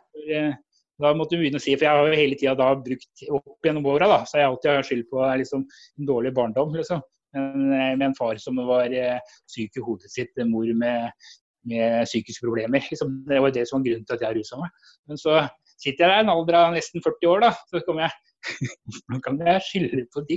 [1.03, 3.69] Da måtte jeg begynne å si, for jeg har jo hele tida da brukt opp
[3.69, 5.67] gjennom åra, så jeg alltid har skyld på liksom,
[6.01, 6.73] en dårlig barndom.
[6.77, 7.03] liksom.
[7.37, 9.19] Men, eh, med en far som var eh,
[9.53, 11.29] syk i hodet sitt, en mor med,
[11.69, 12.85] med psykiske problemer.
[12.91, 13.21] Liksom.
[13.29, 14.89] Det var det som var grunnen til at jeg rusa meg.
[15.11, 15.37] Men så
[15.77, 18.23] sitter jeg der en alder av nesten 40 år, da, så kommer jeg
[18.87, 20.37] Hvordan kan jeg skylde på de.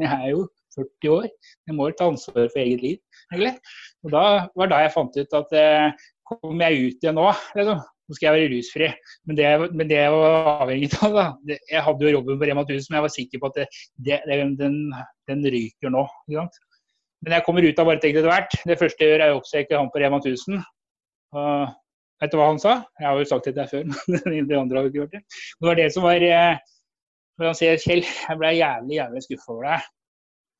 [0.00, 0.46] Jeg er jo
[0.76, 1.26] 40 år,
[1.68, 2.96] jeg må ta ansvar for eget liv,
[3.32, 3.52] egentlig.
[4.04, 4.22] Og da
[4.56, 7.26] var da jeg fant ut at eh, kommer jeg ut igjen nå,
[7.58, 8.88] liksom, nå skal jeg være rusfri.
[9.26, 12.48] Men det, men det jeg var avhengig av, da det, Jeg hadde jo jobben på
[12.48, 13.58] Rema 1000, men jeg var sikker på at
[14.06, 14.20] det,
[14.60, 14.76] den,
[15.26, 16.04] den ryker nå.
[16.30, 18.54] Men jeg kommer ut av varetekt etter hvert.
[18.68, 20.62] Det første jeg gjør, er å oppsøke han på Rema 1000.
[21.34, 21.66] Uh,
[22.22, 22.78] vet du hva han sa?
[23.00, 23.90] Jeg har jo sagt dette før,
[24.30, 25.24] men de andre har jo ikke hørt det.
[25.58, 26.62] Det var det som var eh,
[27.36, 29.90] For han sier Kjell, jeg ble jævlig, jævlig skuffa over deg.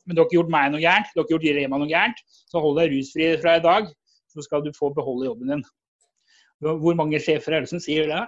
[0.06, 2.26] Men du har ikke gjort meg noe gærent, du har ikke gjort Rema noe gærent.
[2.50, 3.88] Så hold deg rusfri fra i dag,
[4.34, 5.64] så skal du få beholde jobben din.
[6.64, 8.22] Hvor mange sjefer er det som sier det?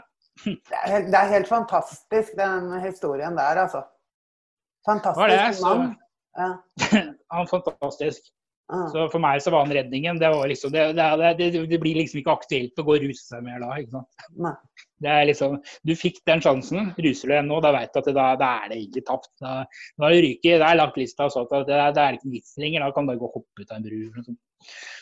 [0.45, 3.83] Det er, helt, det er helt fantastisk, den historien der, altså.
[4.87, 5.95] Fantastisk det, mann.
[6.39, 6.51] Ja.
[7.35, 8.31] Han fantastisk.
[8.69, 8.83] Ja.
[8.93, 10.19] Så for meg så var han redningen.
[10.21, 13.47] Det, var liksom, det, det, det, blir liksom ikke aktuelt å gå og ruse seg
[13.47, 13.71] mer da.
[13.81, 14.75] ikke sant?
[15.01, 15.55] Det er liksom,
[15.89, 18.51] Du fikk den sjansen, ruser du deg nå, da vet du at det, da, da
[18.59, 19.31] er det egentlig tapt.
[19.41, 19.55] Da,
[19.97, 22.53] da er det ryket, da er lagt lista sånn at det, det er ikke vits
[22.61, 22.85] lenger.
[22.85, 23.97] Da kan du bare gå og hoppe ut av en bru.
[24.03, 24.43] eller noe sånt.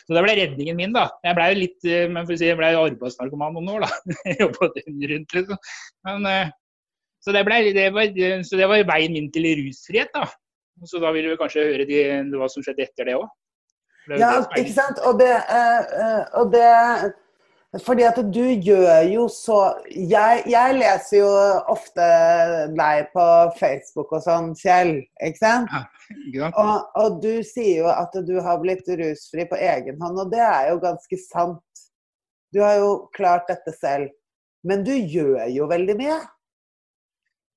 [0.07, 1.07] Så det ble redningen min, da.
[1.25, 4.27] Jeg ble jo litt eh, men for å si, jeg ble arbeidsnarkoman noen år, da.
[5.11, 5.59] Rundt, liksom.
[6.07, 6.53] Men, eh,
[7.25, 10.29] så, det ble, det var, så det var veien min til rusfrihet, da.
[10.87, 11.99] Så da vil du kanskje høre de,
[12.37, 13.27] hva som skjedde etter det òg.
[14.15, 14.99] Ja, ikke sant.
[15.07, 17.13] Og det, eh, eh, og det
[17.83, 19.57] Fordi at du gjør jo så
[19.91, 21.31] jeg, jeg leser jo
[21.69, 22.05] ofte
[22.71, 23.25] deg på
[23.59, 24.93] Facebook og sånn, Kjell.
[25.19, 25.73] Ikke sant?
[26.33, 26.47] Ja?
[26.47, 30.41] Og, og du sier jo at du har blitt rusfri på egen hånd, og det
[30.41, 31.83] er jo ganske sant.
[32.55, 34.15] Du har jo klart dette selv.
[34.63, 36.17] Men du gjør jo veldig mye.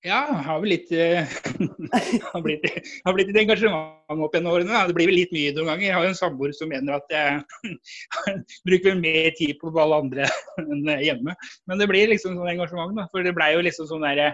[0.01, 1.29] Ja, har vel litt eh,
[2.33, 2.63] har blitt,
[3.05, 4.85] har blitt et engasjement opp gjennom årene.
[4.89, 5.85] Det blir vel litt mye noen ganger.
[5.85, 7.75] Jeg har jo en samboer som mener at jeg
[8.69, 10.29] bruker mer tid på alle andre
[10.63, 11.35] enn hjemme.
[11.69, 13.05] Men det blir liksom sånn engasjement, da.
[13.13, 14.31] For det blei jo liksom sånn derre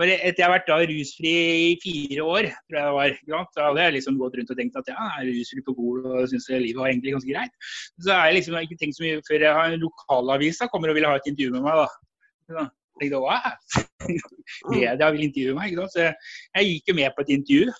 [0.00, 3.66] for Etter jeg har vært da rusfri i fire år, tror jeg det var, da
[3.66, 6.28] hadde jeg liksom gått rundt og tenkt at ja, jeg er rusfri på Gol og
[6.30, 7.72] syns livet var egentlig ganske greit.
[8.00, 10.96] Så har jeg liksom ikke tenkt så mye før jeg har en lokalavisa kommer og
[10.96, 11.84] vil ha et intervju med meg.
[11.84, 12.70] da.
[13.00, 13.56] Så jeg var
[14.70, 15.72] media vil intervjue meg.
[15.72, 15.96] ikke sant?
[15.96, 17.74] Så jeg, gikk jo med på et intervju.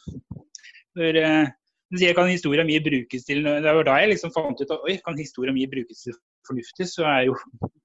[0.97, 1.47] For, uh,
[1.99, 4.97] jeg kan historia mi brukes til Det var da jeg liksom fant ut at oi,
[5.03, 6.15] kan historia mi brukes til
[6.47, 7.35] fornuftig, så er jo,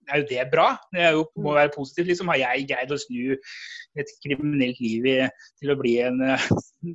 [0.10, 0.67] er jo det bra.
[0.93, 2.08] Det jo, må være positivt.
[2.12, 2.30] liksom.
[2.32, 3.36] Har jeg greid å snu
[4.00, 5.17] et kriminelt liv i,
[5.62, 6.48] til å bli en uh,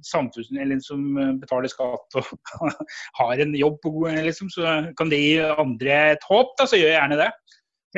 [0.07, 0.51] samfunns...
[0.55, 2.33] Eller en som eh, betaler skatt og
[3.21, 3.91] har en jobb,
[4.27, 7.31] liksom, så kan det gi andre et håp, da, så gjør jeg gjerne det.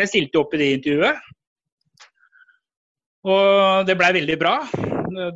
[0.01, 1.33] Jeg stilte opp i det intervjuet.
[3.23, 4.57] Og det blei veldig bra.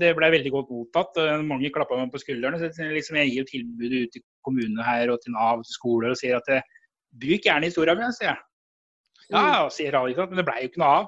[0.00, 1.20] Det blei veldig godt mottatt.
[1.46, 2.58] Mange klappa meg på skuldrene.
[2.58, 6.14] Så liksom jeg gir jo tilbudet ut til kommunene her og til Nav til skoler
[6.14, 6.50] og sier at
[7.16, 8.42] bruk gjerne historia mi, sier jeg.
[9.32, 11.06] Ja, sier alle, men det blei jo ikke noe av.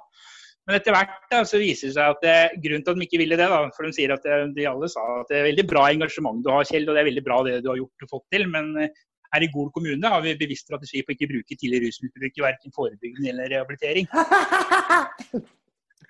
[0.68, 3.20] Men etter hvert da, så viser det seg at det, grunnen til at de ikke
[3.22, 5.64] ville det, da, for de sier at det, de alle sa at det er veldig
[5.70, 8.12] bra engasjement du har, Kjell, og det er veldig bra det du har gjort og
[8.12, 8.44] fått til.
[8.52, 11.86] Men eh, her i Gol kommune har vi bevisst strategi på å ikke bruke tidlig
[11.86, 14.10] rusmisbruk verken forebyggende eller rehabilitering.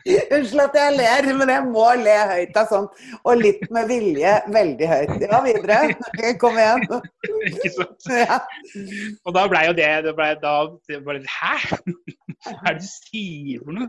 [0.09, 3.01] Unnskyld at jeg ler, men jeg må le høyt av sånt.
[3.29, 5.15] Og litt med vilje veldig høyt.
[5.25, 5.79] Ja, videre.
[6.41, 6.87] Kom igjen.
[7.51, 8.09] ikke sant?
[8.13, 8.39] Ja.
[9.27, 10.55] Og da blei jo det, det ble, da,
[11.05, 11.79] bare, Hæ?
[12.47, 13.89] Hva er det du sier for noe?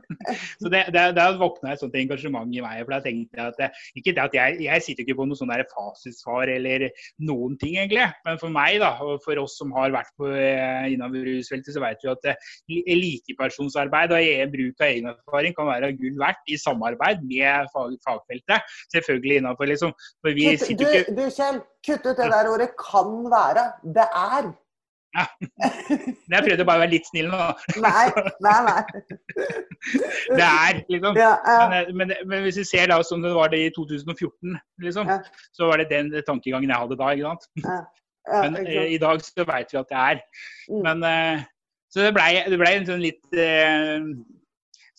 [0.57, 2.81] Så det, det, Da våkna et sånt engasjement i meg.
[2.81, 5.39] for da tenkte jeg at det, ikke det at jeg, jeg sitter ikke på noe
[5.39, 6.88] sånn fasitsvar eller
[7.29, 8.09] noen ting, egentlig.
[8.25, 11.83] Men for meg, da, og for oss som har vært på, eh, innenfor rusfeltet, så
[11.83, 12.51] vet vi at eh,
[12.99, 18.71] likepersonsarbeid og bruk av egen erfaring kan være gull verdt i samarbeid med fag, fagfeltet.
[18.93, 22.52] Selvfølgelig innenfor liksom For vi Kutt, du, sitter ikke du Kjell, kutt ut det der
[22.54, 23.69] ordet 'kan være'.
[23.97, 24.52] Det er.
[26.30, 27.45] Men Jeg prøvde bare å være litt snill nå.
[27.82, 28.06] Nei,
[28.45, 28.82] nei, nei.
[30.38, 31.17] Det er, liksom.
[31.17, 31.69] Ja, ja.
[31.71, 35.19] Men, men, men hvis vi ser da som det var det i 2014, liksom, Ja.
[35.58, 37.13] så var det den tankegangen jeg hadde da.
[37.15, 37.47] ikke sant?
[37.65, 40.21] ja, Men eh, i dag så vet vi at det er.
[40.69, 40.84] Mm.
[40.86, 41.47] Men, eh,
[41.89, 43.97] så det blei ble en sånn litt eh,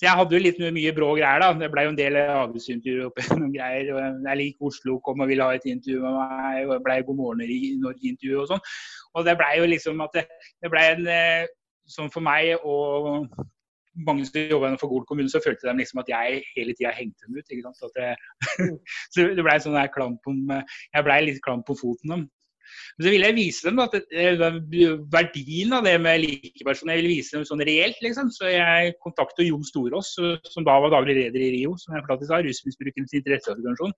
[0.01, 1.51] Så jeg hadde jo litt mye brå greier, da.
[1.61, 3.91] Det blei jo en del avbusintervjuer oppe noen greier.
[4.25, 6.71] Jeg liker Oslo, kom og ville ha et intervju med meg.
[6.73, 7.43] og blei God morgen
[7.83, 8.63] Norge-intervju og sånn.
[9.13, 10.25] Og det blei jo liksom at det,
[10.65, 11.51] det blei en eh,
[11.91, 13.25] Sånn for meg og
[14.07, 17.27] mange som jobba for Gol kommune, så følte de liksom at jeg hele tida hengte
[17.27, 17.51] dem ut.
[17.51, 17.81] ikke sant?
[17.81, 18.13] Så, det,
[19.11, 22.23] så det blei sånn der klamp om Jeg blei litt klamp på foten dem.
[22.97, 26.97] Men så ville jeg vise dem at det, verdien av det med likepersoner.
[26.97, 28.31] Jeg ville vise dem sånn reelt, liksom.
[28.35, 30.13] Så jeg kontakter Jon Storås,
[30.53, 33.97] som da var daglig leder i RIO, som jeg fortalte sa, Rusmisbrukernes interesseorganisasjon.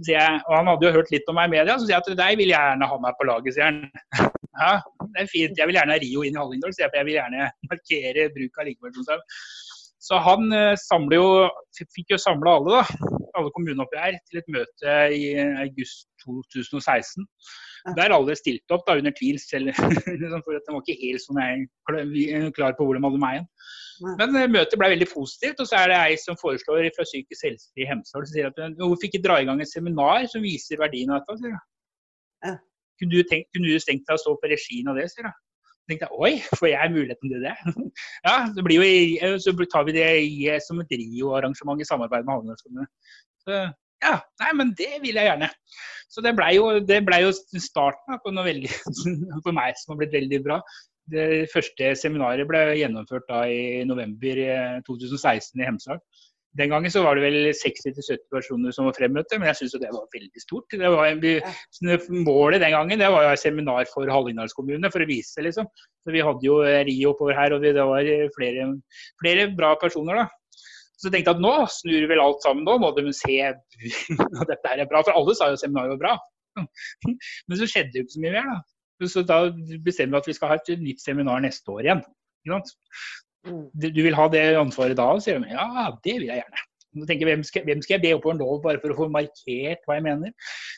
[0.00, 2.04] Så jeg, og han hadde jo hørt litt om meg i media, så sier jeg
[2.04, 3.84] at deg vil jeg gjerne ha meg på laget, sier han.
[4.54, 4.76] Ja,
[5.10, 5.56] det er fint.
[5.58, 8.26] Jeg vil gjerne ha RIO inn i Hallingdal, sier jeg, for jeg vil gjerne markere
[8.36, 9.40] bruk av likepersonsarbeid.
[10.04, 10.74] Så han eh,
[11.16, 11.26] jo,
[11.94, 15.22] fikk jo samla alle, da, alle kommunene oppi her, til et møte i
[15.64, 17.24] august 2016.
[17.96, 19.72] Der alle stilte opp da, under tvil, selv
[20.20, 23.20] liksom, for at de var ikke helt sånn jeg, klar- klar på hvor de hadde
[23.22, 23.48] meg igjen.
[24.18, 27.46] Men eh, møtet ble veldig positivt, og så er det ei som foreslår fra psykisk
[27.48, 30.44] helse i Hemsedal som sier at hun hvorfor ikke dra i gang et seminar som
[30.44, 31.38] viser verdien av dette?
[31.42, 31.64] sier hun.
[33.00, 35.36] Kunne du, tenkt, kunne du tenkt deg å stå på regien av det, sier hun.
[35.84, 37.54] Tenkte jeg oi, får jeg muligheten til det?
[38.26, 41.88] ja, det blir jo eh, så tar vi det i, eh, som et Rio-arrangement i
[41.88, 42.88] samarbeid med Havnelandskommunen.
[44.04, 45.48] Ja, nei, men det vil jeg gjerne.
[46.12, 48.70] Så det blei jo, ble jo starten på noe veldig
[49.44, 50.58] for meg som har blitt veldig bra.
[51.12, 54.40] Det første seminaret ble gjennomført da i november
[54.88, 56.00] 2016 i Hemsedal.
[56.58, 59.90] Den gangen så var det vel 60-70 personer som var fremmøtte, men jeg syns det
[59.90, 60.70] var veldig stort.
[60.70, 61.16] Det var,
[62.14, 65.48] målet den gangen det var jo et seminar for Hallingdals kommune for å vise det,
[65.48, 65.66] liksom.
[66.04, 68.68] Så vi hadde jo Rio oppover her, og det var flere,
[69.22, 70.28] flere bra personer, da.
[70.94, 74.70] Så jeg tenkte at nå snur vel alt sammen, nå må de se at dette
[74.70, 75.02] her er bra.
[75.02, 76.14] For alle sa jo seminaret var bra.
[77.10, 79.08] Men så skjedde jo ikke så mye mer, da.
[79.10, 79.40] Så da
[79.84, 82.04] bestemmer vi at vi skal ha et nytt seminar neste år igjen.
[83.44, 83.64] Mm.
[83.74, 85.08] Du vil ha det ansvaret da?
[85.22, 85.52] sier de.
[85.52, 86.68] Ja, det vil jeg gjerne.
[87.08, 89.98] Tenker hvem skal, hvem skal jeg be oppover nå, bare for å få markert hva
[89.98, 90.30] jeg mener?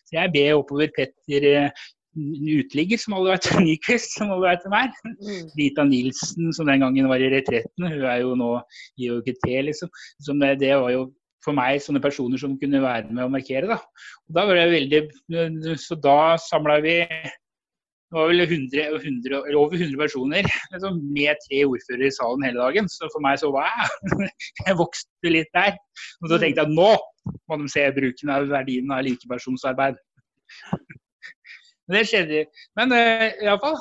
[0.09, 1.85] Så jeg ber oppover Petter eh,
[2.17, 4.97] uteligger, som alle vet, Nyquist, som alle vet hvem er.
[5.21, 5.53] Mm.
[5.59, 8.51] Rita Nilsen, som den gangen var i retretten, hun er jo nå
[8.97, 9.93] i OKT, liksom.
[10.25, 11.07] Som det, det var jo
[11.45, 13.69] for meg sånne personer som kunne være med å markere.
[13.71, 13.79] Da,
[14.27, 15.03] og da var det veldig,
[15.79, 17.01] Så da samla vi
[18.07, 22.61] det var vel 100, 100, over 100 personer liksom, med tre ordførere i salen hele
[22.63, 22.89] dagen.
[22.89, 23.89] Så for meg så wow,
[24.67, 25.75] jeg vokste litt der.
[26.23, 26.93] Og så tenkte jeg at nå
[27.51, 29.99] må de se bruken av verdien av likepersonsarbeid.
[31.91, 32.47] Men det skjedde.
[32.79, 33.81] Men uh, iallfall.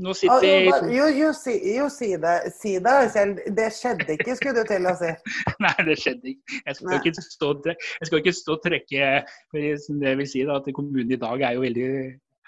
[0.00, 2.34] Nå sitter jeg jo, jo, si, jo, si det.
[2.52, 3.38] Si det, Kjell.
[3.56, 5.12] Det skjedde ikke, skulle du til å si.
[5.64, 6.60] Nei, det skjedde ikke.
[6.66, 9.16] Jeg skal, ikke stå, jeg skal ikke stå og trekke
[9.52, 11.90] for Det vil si da, at kommunen i dag er jo veldig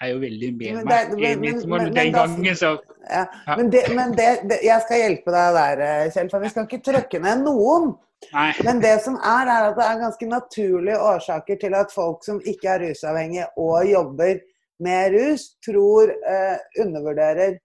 [0.01, 1.15] er jo veldig med meg.
[1.19, 2.75] Men, men, den gangen, så
[3.09, 3.23] ja.
[3.45, 3.55] Ja.
[3.55, 5.81] Men, det, men det, det, jeg skal hjelpe deg der,
[6.13, 7.91] Kjell, for vi skal ikke trøkke ned noen.
[8.33, 8.51] Nei.
[8.67, 12.41] Men det som er, er at det er ganske naturlige årsaker til at folk som
[12.43, 14.41] ikke er rusavhengige og jobber
[14.83, 17.57] med rus, tror eh, undervurderer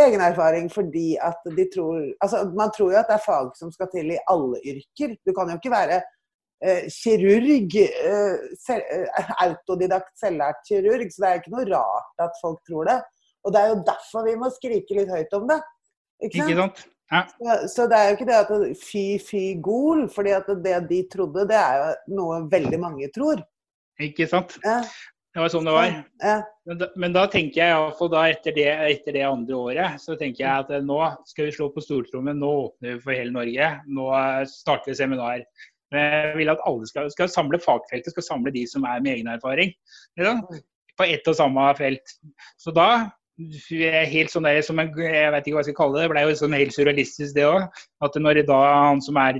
[0.00, 3.72] egen erfaring fordi at de tror Altså, man tror jo at det er fag som
[3.72, 5.16] skal til i alle yrker.
[5.26, 6.00] Du kan jo ikke være
[6.92, 7.76] kirurg,
[8.06, 8.78] uh,
[9.44, 12.98] autodidakt selvlært kirurg, så det er ikke noe rart at folk tror det.
[13.44, 15.60] Og det er jo derfor vi må skrike litt høyt om det.
[16.24, 16.50] Ikke sant?
[16.50, 16.84] Ikke sant?
[17.12, 17.24] Ja.
[17.28, 21.02] Så, så, det er jo ikke det at fy, fy gol, fordi at det de
[21.12, 23.42] trodde, det er jo noe veldig mange tror.
[24.02, 24.56] Ikke sant.
[24.64, 24.80] Ja.
[25.34, 25.92] Det var sånn det var.
[26.22, 26.34] Ja.
[26.64, 30.14] Men, da, men, da, tenker jeg iallfall da etter det, etter det andre året, så
[30.18, 32.38] tenker jeg at eh, nå skal vi slå på stortrommen.
[32.38, 33.70] Nå åpner vi for hele Norge.
[33.90, 34.06] Nå
[34.50, 35.42] starter vi seminar.
[35.94, 39.30] Jeg vil at alle skal, skal samle fagfeltet, skal samle de som er med egen
[39.32, 39.74] erfaring.
[40.94, 42.16] På ett og samme felt.
[42.60, 42.88] Så da
[43.34, 46.22] helt sånn der, som en, jeg vet ikke hva jeg skal kalle det, det ble
[46.22, 47.62] jo sånn helt surrealistisk det òg.
[48.04, 49.38] At når da han som er,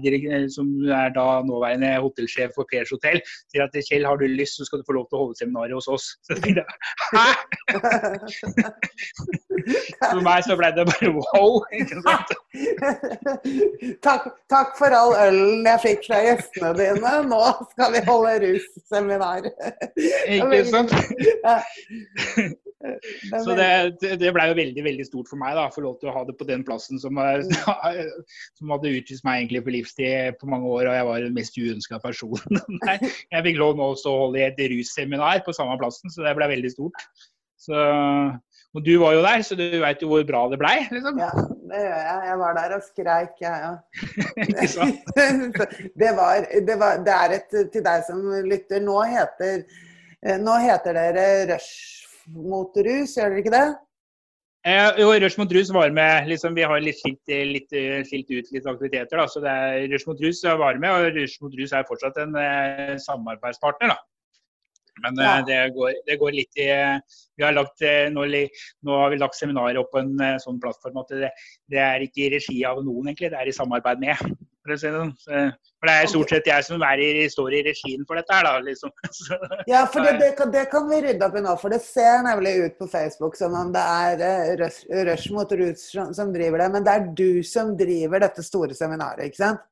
[0.51, 3.21] som er da nåværende hotellsjef for Pers hotell,
[3.53, 5.75] sier at Kjell, har du lyst, så skal du få lov til å holde seminaret
[5.79, 6.07] hos oss.
[6.27, 6.71] Så tenkte jeg
[7.15, 7.29] hæ?!
[10.11, 11.53] for meg så ble det bare wow.
[14.07, 17.13] takk, takk for all ølen jeg fikk fra gjestene dine.
[17.31, 17.43] Nå
[17.73, 19.43] skal vi holde russeminar.
[19.95, 20.91] ikke sant?
[23.45, 26.11] Så det, det ble jo veldig veldig stort for meg da, å få lov til
[26.11, 27.19] å ha det på den plassen som,
[28.59, 31.59] som hadde utvist meg egentlig på livstid på mange år, og jeg var den mest
[31.59, 32.65] uønska personen.
[33.35, 36.37] jeg fikk lov nå også å holde i et russeminar på samme plassen, så det
[36.39, 37.07] ble veldig stort.
[37.65, 37.81] Så,
[38.75, 41.21] og du var jo der, så du veit jo hvor bra det blei, liksom.
[41.23, 41.33] Ja,
[41.71, 42.21] det gjør jeg.
[42.29, 43.73] Jeg var der og skreik, jeg ja,
[44.77, 44.89] ja.
[46.03, 48.85] det, var, det, var, det er et til deg som lytter.
[48.85, 49.63] Nå heter,
[50.45, 53.67] nå heter dere Rush mot rus, gjør dere ikke det?
[54.65, 56.31] Eh, jo, Rush mot rus var med.
[56.31, 57.75] Liksom, vi har litt skilt, litt,
[58.09, 59.21] skilt, ut litt aktiviteter.
[59.21, 59.29] Da.
[59.29, 62.37] Så det er Rush mot rus var med, og Rush mot rus er fortsatt en
[62.41, 63.93] eh, samarbeidspartner.
[63.93, 64.01] da.
[65.03, 65.39] Men ja.
[65.39, 66.69] eh, det, går, det, går, litt i
[67.37, 68.27] vi har lagt, eh, nå,
[68.87, 71.31] nå, har vi lagt seminarer opp på en eh, sånn plattform at det,
[71.73, 73.33] det, er ikke i regi av noen, egentlig.
[73.35, 74.23] Det er i samarbeid med.
[74.65, 75.11] For, sånn.
[75.21, 78.63] for det er stort sett jeg som i, står i regien for dette her, da.
[78.65, 78.93] Liksom.
[79.73, 81.53] Ja, for det, det, kan, det, kan, vi rydde opp i nå.
[81.61, 85.53] For det ser nemlig ut på Facebook som om det er uh, Rush, rush mot
[85.61, 86.73] Roots som, som driver det.
[86.79, 89.65] Men det er du som driver dette store seminaret, ikke sant?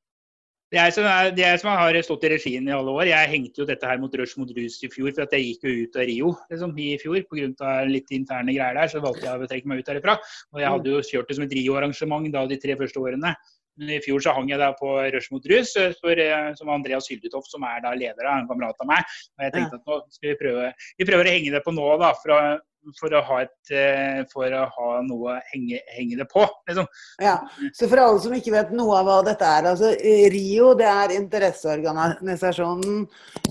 [0.73, 1.05] Det er, som,
[1.37, 3.05] det er som har stått i regien i alle år.
[3.11, 5.67] Jeg hengte jo dette her mot rush mot rus i fjor, for at jeg gikk
[5.69, 7.73] jo ut av Rio liksom, i fjor pga.
[7.91, 8.89] litt interne greier der.
[8.89, 10.15] Så valgte jeg å trekke meg ut derifra.
[10.57, 13.35] Og jeg hadde jo kjørt det som et Rio-arrangement da de tre første årene.
[13.81, 17.09] I fjor så hang jeg da på Rush mot rus, eh, for, eh, som Andreas
[17.09, 19.15] Hyldetoft, som er da leder av en kamerat av meg.
[19.39, 21.99] Og jeg tenkte at nå skal vi prøve Vi prøver å henge det på nå,
[21.99, 22.13] da.
[22.21, 22.41] For å,
[22.99, 26.45] for å ha, et, eh, for å ha noe å henge, henge, det på.
[26.69, 26.87] Liksom.
[27.23, 27.39] Ja,
[27.73, 29.71] så For alle som ikke vet noe av hva dette er.
[29.73, 33.07] altså RIO det er interesseorganisasjonen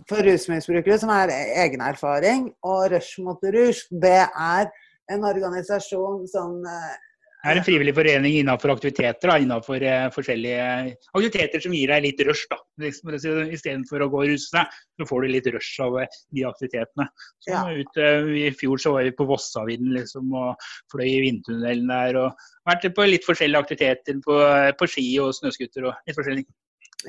[0.07, 1.33] for rusmisbrukere som er
[1.65, 2.53] egen erfaring.
[2.63, 4.69] Og Rush mot rus det er
[5.11, 6.99] en organisasjon som eh,
[7.41, 9.31] Det er en frivillig forening innenfor aktiviteter.
[9.31, 10.65] Da, innenfor uh, forskjellige
[11.09, 12.45] aktiviteter som gir deg litt rush.
[12.51, 12.59] da.
[12.83, 13.15] Liksom,
[13.57, 17.07] Istedenfor å gå og ruse deg, så får du litt rush av uh, de aktivitetene.
[17.41, 17.63] Så, ja.
[17.65, 22.19] ut, uh, I fjor så var vi på Vossavidden liksom, og fløy i vindtunnelen der.
[22.21, 24.37] og Vært på litt forskjellige aktiviteter på,
[24.77, 26.45] på ski og snøscooter og litt forskjellig.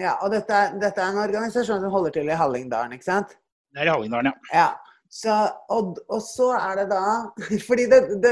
[0.01, 3.37] Ja, og dette, dette, er en organisasjon som holder til i Hallingdalen, ikke sant?
[3.73, 4.57] Det er i Hallingdalen, ja.
[4.57, 4.92] ja.
[5.13, 5.33] Så,
[5.69, 7.01] og, og, så er det da
[7.69, 8.31] Fordi, det, det,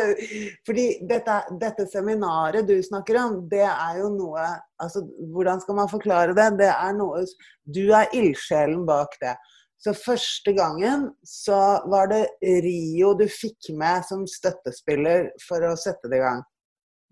[0.65, 4.47] fordi dette, dette, seminaret du snakker om, det er jo noe
[4.81, 5.03] altså,
[5.35, 6.49] Hvordan skal man forklare det?
[6.63, 7.27] Det er noe
[7.69, 9.37] Du er ildsjelen bak det.
[9.81, 11.59] Så første gangen så
[11.89, 12.25] var det
[12.65, 16.43] Rio du fikk med som støttespiller for å sette det i gang.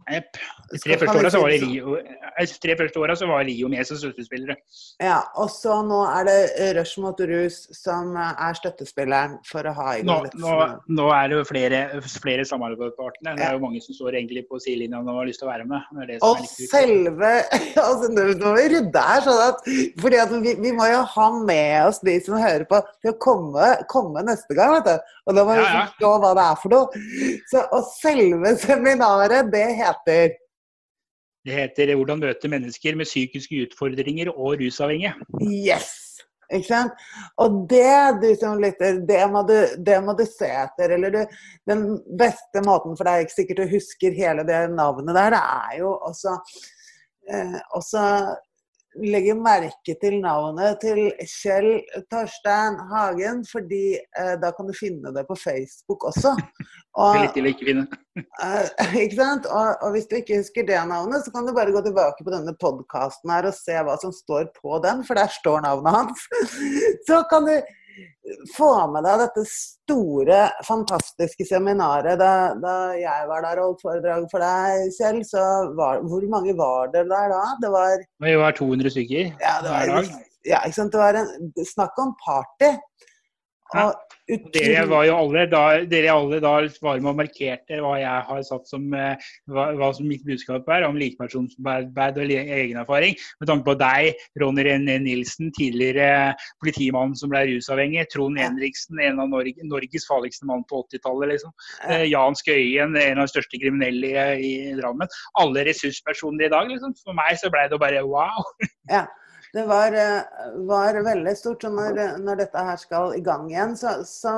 [0.08, 0.38] Jepp.
[0.68, 4.56] De tre første åra så var Rio, eh, var Rio med som støttespillere.
[5.02, 6.38] Ja, og så nå er det
[6.78, 10.54] Rush mot rus som er støttespilleren for å ha i gang nå, nå,
[10.98, 11.80] nå, er det jo flere,
[12.20, 13.36] flere samarbeidspartnere.
[13.36, 15.68] Det er jo mange som står egentlig på sidelinja og har lyst til å være
[15.68, 15.88] med.
[15.98, 17.32] Det det og selve
[17.88, 19.68] altså, Nå må vi rydde her, sånn at,
[20.00, 23.18] fordi at vi, vi, må jo ha med oss de som hører på, til å
[23.24, 24.78] komme, komme neste gang.
[24.78, 25.14] vet du.
[25.28, 25.86] Og da må vi ja, ja.
[25.90, 27.06] forstå hva det er for noe.
[27.50, 29.87] Så, og selve seminaret, det heter
[31.46, 35.16] Det heter 'Hvordan møte mennesker med psykiske utfordringer og rusavhengige'.
[35.40, 36.08] Yes!
[36.48, 36.92] Ikke sant?
[37.36, 40.94] Og det, du som lytter, det må du, det må du se etter.
[40.96, 41.20] Eller du,
[41.68, 41.84] den
[42.20, 45.92] beste måten for deg ikke sikkert du husker hele det navnet der, det er jo
[46.08, 46.38] også,
[47.28, 48.04] eh, også
[49.02, 51.68] legger merke til navnet til Kjell
[52.10, 56.34] Torstein Hagen, fordi eh, da kan du finne det på Facebook også.
[56.98, 57.86] Og, litt til å ikke finne.
[58.44, 59.46] eh, ikke sant?
[59.46, 62.34] Og, og, hvis du ikke husker det navnet, så kan du bare gå tilbake på
[62.34, 66.26] denne podkasten her og se hva som står på den, for der står navnet hans.
[67.08, 67.54] så kan du
[68.56, 72.18] få med deg dette store, fantastiske seminaret.
[72.20, 75.44] Da, da jeg var der og holdt foredrag for deg, Kjell, så
[75.78, 77.42] var Hvor mange var det der da?
[77.62, 80.26] Det var Vi var 200 stykker ja, det var, hver dag.
[80.46, 80.94] Ja, ikke sant.
[80.94, 82.72] Det var en, snakk om party.
[83.76, 84.08] Og
[84.52, 85.62] dere var jo alle da,
[86.12, 86.52] alle da
[86.84, 90.68] var med og markerte hva jeg har satt som eh, hva, hva som mitt budskap
[90.72, 93.16] er om likepersonsarbeid og egen erfaring.
[93.40, 98.04] Med tanke på deg, Ronny René Nilsen, tidligere politimann som ble rusavhengig.
[98.12, 101.32] Trond Henriksen, en av Norge, Norges farligste mann på 80-tallet.
[101.32, 101.54] Liksom.
[101.88, 105.08] Eh, Jan Skøyen, en av de største kriminelle i Drammen.
[105.40, 106.68] Alle ressurspersoner i dag.
[106.68, 106.96] Liksom.
[107.00, 108.44] For meg så ble det bare wow.
[108.92, 109.06] Ja.
[109.54, 110.22] Det var, eh,
[110.68, 111.62] var veldig stort.
[111.62, 114.34] Så når, når, dette her skal i gang igjen, så, så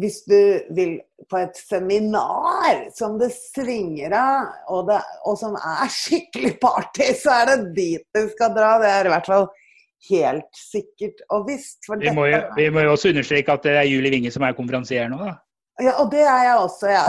[0.00, 0.40] hvis du
[0.76, 0.94] vil
[1.30, 7.40] på et seminar som det svinger av, og, det, og, som er skikkelig party, så
[7.42, 8.76] er det dit du skal dra.
[8.82, 9.50] Det er i hvert fall
[10.08, 11.84] helt sikkert og visst.
[11.90, 14.56] Vi må, jo, vi, må jo, også understreke at det er Julie Winge som er
[14.56, 15.36] konferansier nå, da.
[15.80, 17.04] Ja, og det er jeg også, ja.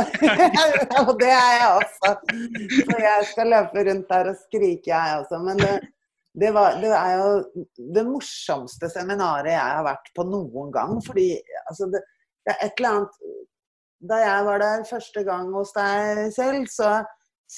[1.10, 2.12] og det er jeg også.
[2.88, 5.42] Så jeg skal løpe rundt der og skrike, jeg også.
[5.44, 5.74] Men det,
[6.40, 7.66] det, var, det, er jo
[7.96, 10.98] det morsomste seminaret jeg har vært på noen gang.
[11.06, 11.28] Fordi
[11.66, 12.04] altså, det,
[12.46, 13.18] det, er et eller annet
[14.12, 16.94] Da jeg var der første gang hos deg selv, så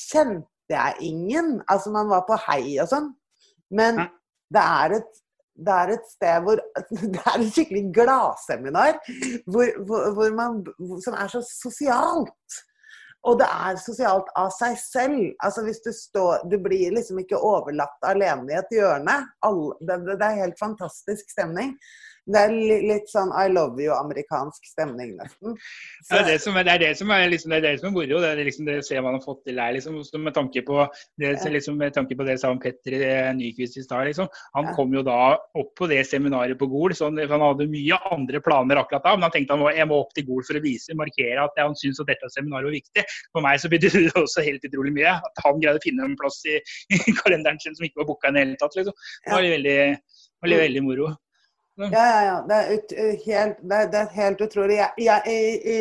[0.09, 1.59] kjente jeg ingen.
[1.69, 3.13] Altså, man var på hei og sånn.
[3.73, 4.01] Men
[4.53, 5.19] det er et
[5.53, 6.57] det er et sted hvor
[7.13, 8.95] Det er et skikkelig gladseminar
[9.45, 10.63] hvor, hvor, hvor man,
[11.05, 12.57] som er så sosialt.
[13.23, 15.19] Og det er sosialt av seg selv.
[15.43, 19.15] Altså hvis Du står, du blir liksom ikke overlatt alene i et hjørne.
[19.47, 21.77] All, det, det, er helt fantastisk stemning.
[22.23, 22.53] Det er
[22.87, 25.57] litt sånn I love you-amerikansk stemning, nesten.
[25.57, 26.13] Så...
[26.13, 27.89] Det, er det, som er, det er det som er, liksom, det er det som
[27.89, 28.19] er moro.
[28.23, 29.73] Det er liksom det å se hva man har fått til her.
[29.75, 30.85] Liksom, med, tanke på
[31.19, 34.05] det, liksom, med tanke på det sa Petter eh, Nyquist i stad.
[34.07, 34.29] Liksom.
[34.55, 34.75] Han ja.
[34.77, 36.95] kom jo da opp på det seminaret på Gol.
[36.95, 40.15] så han hadde mye andre planer akkurat da, men han tenkte han jeg må opp
[40.15, 43.05] til Gol for å vise, markere at han syns at dette seminaret var viktig.
[43.33, 45.17] For meg så betydde det også helt utrolig mye.
[45.19, 46.55] At han greide å finne en plass i,
[46.95, 48.79] i kalenderen sin som ikke var booka i det hele tatt.
[48.79, 48.95] Liksom.
[49.27, 49.77] Det var veldig,
[50.47, 51.11] veldig, veldig moro.
[51.77, 52.35] Ja, ja, ja.
[52.49, 52.93] Det er, ut,
[53.25, 54.77] helt, det er, det er helt, utrolig.
[54.77, 55.79] Jeg, jeg, i, i,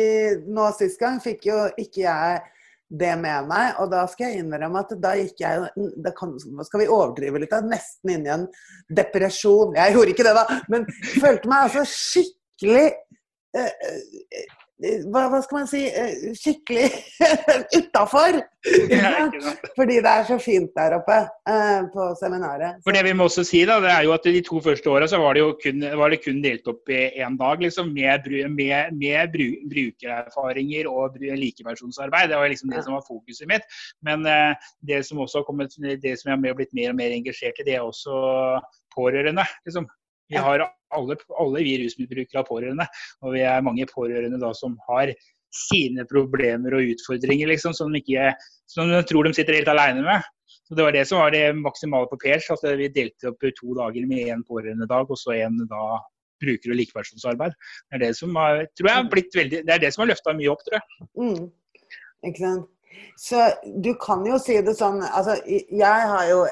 [0.55, 2.41] nå Sist gang fikk jo ikke jeg
[2.93, 6.33] det med meg, og da skal jeg innrømme at da gikk jeg kan,
[6.67, 7.55] Skal vi overdrive litt?
[7.65, 8.43] Nesten inn i en
[8.93, 9.73] depresjon.
[9.79, 10.85] Jeg gjorde ikke det, da, men
[11.21, 12.91] følte meg altså skikkelig
[13.57, 14.51] eh
[14.81, 16.87] hva, hva, skal man si eh, skikkelig
[17.79, 18.39] utafor.
[19.77, 21.17] Fordi det er så fint der oppe
[21.49, 22.79] uh, på seminaret.
[22.85, 25.07] For det vi må også si da, det er jo at De to første åra
[25.21, 29.33] var det kun, var det kun delt opp i én dag liksom, med, med, med
[29.35, 32.31] bru, brukererfaringer og likepersonsarbeid.
[32.31, 32.85] Det var liksom det ja.
[32.87, 33.67] som var fokuset mitt.
[34.01, 37.13] Men uh, det som også har kommet, det som jeg har blitt mer og mer
[37.13, 38.15] engasjert i, det er også
[38.95, 39.45] pårørende.
[39.67, 39.87] liksom.
[40.31, 40.63] Vi har
[40.95, 42.87] alle, alle vi rusmisbrukere har pårørende,
[43.21, 45.13] og vi er mange pårørende da som har
[45.53, 48.31] sine problemer og utfordringer, liksom, som ikke,
[48.69, 50.25] som de tror de sitter helt alene med.
[50.63, 52.49] Så Det var det som var det maksimale på Pers.
[52.49, 55.99] at Vi delte opp to dager med én pårørendedag og så en da
[56.41, 57.53] bruker- og likepersonsarbeid.
[57.91, 60.33] Det er det som har, tror jeg, blitt veldig, det er det som har løfta
[60.33, 61.09] mye opp, tror jeg.
[61.19, 61.51] Mm.
[62.29, 62.69] Ikke sant.
[63.17, 63.39] Så
[63.81, 66.43] du kan jo si det sånn Altså, jeg har jo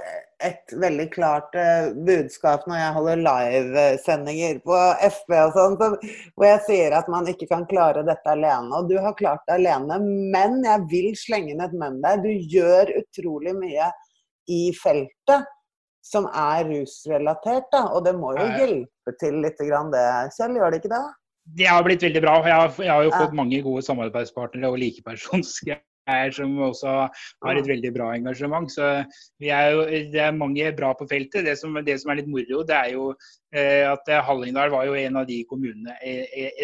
[0.47, 5.89] et veldig klart uh, budskap når jeg holder livesendinger på FB og sånn, så,
[6.35, 8.71] hvor jeg sier at man ikke kan klare dette alene.
[8.77, 9.99] Og du har klart det alene,
[10.33, 12.21] men jeg vil slenge inn et men der.
[12.23, 13.89] Du gjør utrolig mye
[14.51, 15.49] i feltet
[16.01, 17.85] som er rusrelatert, da.
[17.93, 20.05] Og det må jo hjelpe til litt, grann det,
[20.37, 20.57] Kjell?
[20.57, 21.05] Gjør det ikke det?
[21.57, 22.35] Det har blitt veldig bra.
[22.45, 25.77] Jeg har, jeg har jo fått mange gode samarbeidspartnere og likepersonske
[26.11, 28.69] her som også har et veldig bra engasjement.
[28.71, 28.87] Så
[29.41, 31.45] er jo, det er mange bra på feltet.
[31.47, 33.09] Det som, det som er litt moro, det er jo
[33.55, 36.15] eh, at Hallingdal var jo en av de kommunene i,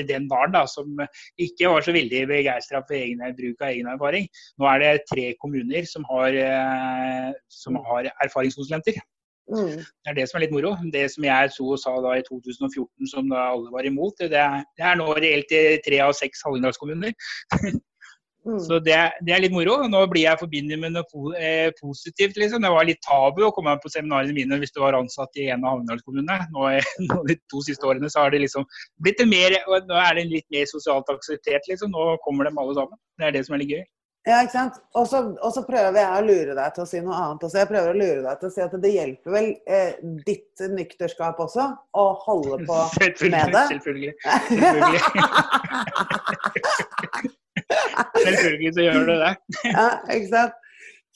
[0.02, 1.04] i den dalen da, som
[1.41, 4.30] ikke var så veldig begeistra for egen bruk av egen erfaring.
[4.60, 7.30] Nå er det tre kommuner som har, eh,
[7.64, 9.00] som har erfaringskonsulenter.
[9.48, 9.80] Mm.
[9.80, 10.74] Det er det som er litt moro.
[10.91, 14.39] Det som jeg så og sa da i 2014 som da alle var imot, det
[14.39, 15.54] er, det er nå reelt
[15.86, 17.16] tre av seks Hallingdalskommuner.
[18.48, 18.60] Mm.
[18.64, 18.95] Så det,
[19.28, 19.76] det, er litt moro.
[19.91, 22.39] Nå blir jeg forbundet med noe eh, positivt.
[22.39, 22.64] liksom.
[22.64, 25.66] Det var litt tabu å komme på seminarene mine hvis du var ansatt i en
[25.66, 26.48] av Havnedalskommunene.
[26.56, 26.72] Nå,
[27.10, 28.66] nå, de to siste årene så har det liksom
[29.04, 31.68] blitt mer, nå er det litt mer sosialt akseptert.
[31.68, 31.91] liksom.
[31.91, 33.00] Nå kommer de alle sammen.
[33.20, 33.86] Det er det som er litt gøy.
[34.28, 34.76] Ja, ikke sant.
[35.00, 37.62] Og så prøver jeg å lure deg til å si noe annet også.
[37.62, 39.93] Jeg prøver å lure deg til å si at det hjelper vel eh,
[40.28, 42.78] ditt nykterskap også å holde på
[43.32, 43.66] med det?
[43.72, 44.14] Selvfølgelig.
[44.52, 45.04] Selvfølgelig.
[48.28, 49.34] Selvfølgelig så gjør du det.
[49.74, 50.63] ja, ikke sant.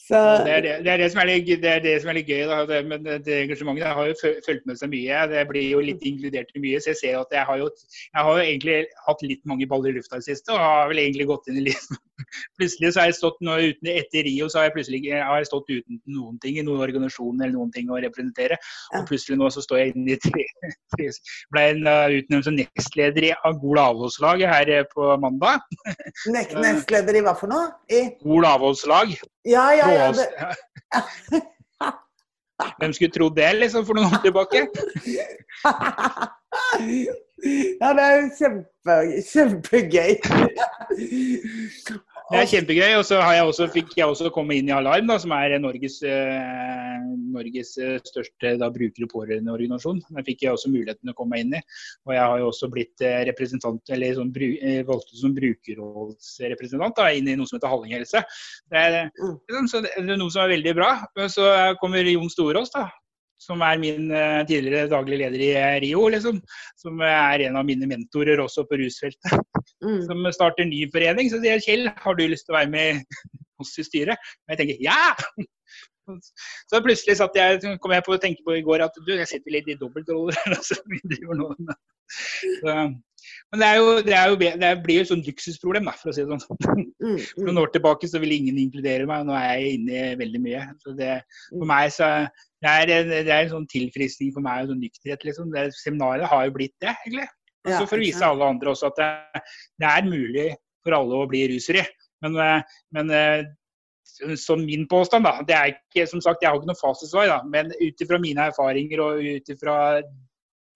[0.02, 0.18] Så...
[0.46, 2.30] Det, er det, det, er det, som er litt, det, er det som er litt
[2.32, 2.42] gøy.
[2.50, 2.62] Da.
[2.68, 4.16] Det, men det engasjementet har jo
[4.48, 5.20] fulgt med seg mye.
[5.32, 6.82] Det blir jo litt inkludert i mye.
[6.82, 7.70] Så jeg ser at jeg har jo,
[8.10, 10.56] jeg har jo egentlig hatt litt mange baller i lufta i det siste.
[10.56, 11.86] Og har vel egentlig gått inn i litt
[12.60, 15.50] Plutselig så har jeg stått nå uten, etter Rio så har jeg plutselig har jeg
[15.50, 18.60] stått uten noen ting i noen organisasjon eller noen ting å representere.
[18.98, 20.46] Og plutselig nå så står jeg inne i tre,
[20.96, 21.10] tre
[21.52, 21.66] Ble
[22.18, 25.64] utnevnt som nestleder i Gol avholdslaget her eh, på mandag.
[26.36, 27.72] Nestleder i hva for noe?
[27.92, 29.16] I Gol avholdslag.
[29.48, 30.12] Ja, ja, ja.
[30.16, 31.42] Det...
[32.80, 34.68] Hvem skulle trodd det liksom for noen år tilbake?
[37.82, 38.98] ja, det er jo kjempe,
[39.32, 40.12] kjempegøy.
[42.32, 42.94] Det er kjempegøy.
[42.98, 45.98] Og så jeg også, fikk jeg også komme inn i Alarm, da, som er Norges,
[46.08, 47.02] eh,
[47.34, 50.00] Norges eh, største da, bruker- og pårørendeorganisasjon.
[50.08, 51.62] Den fikk jeg også muligheten å komme inn i.
[52.08, 57.28] Og jeg har jo også blitt eh, representant, eller sånn, eh, valgt som brukerrådsrepresentant inn
[57.32, 58.24] i noe som heter Hallinghelse.
[58.72, 59.38] Det er, mm.
[59.50, 59.60] det
[60.06, 60.94] er noe som er veldig bra.
[61.32, 61.52] Så
[61.82, 62.88] kommer Jon Storås, da,
[63.42, 66.42] som er min uh, tidligere daglig leder i uh, Rio, liksom.
[66.80, 69.34] Som er en av mine mentorer også på rusfeltet.
[69.82, 70.02] Mm.
[70.10, 71.32] Som starter ny forening.
[71.32, 73.22] Så sier Kjell, har du lyst til å være med
[73.62, 74.32] oss i styret?
[74.46, 75.02] Og jeg tenker ja!
[76.68, 79.30] Så plutselig satt jeg, kom jeg på å tenke på i går at du, jeg
[79.30, 80.36] sitter litt i dobbeltroller.
[80.58, 80.76] Altså,
[83.52, 86.12] men det, er jo, det, er jo, det blir jo et sånt luksusproblem, da, for
[86.12, 86.62] å si det sånn.
[86.66, 87.18] Mm, mm.
[87.30, 90.20] For noen år tilbake så ville ingen inkludere meg, og nå er jeg inne i
[90.20, 90.64] veldig mye.
[90.84, 91.14] Så det,
[91.50, 92.10] for meg så
[92.62, 95.24] det er, det er en sånn tilfriskning for meg og sånn nykterhet.
[95.26, 95.50] Liksom.
[95.54, 97.30] Det, seminaret har jo blitt det, egentlig.
[97.62, 99.42] Også ja, for å vise alle andre også at det,
[99.82, 100.46] det, er mulig
[100.82, 101.84] for alle å bli rusfri.
[102.26, 103.44] Men, eh, men eh,
[104.38, 107.40] som min påstand, da, det er ikke, som sagt, jeg har ikke noe fasitsvar, da,
[107.50, 109.78] men ut ifra mine erfaringer og ut ifra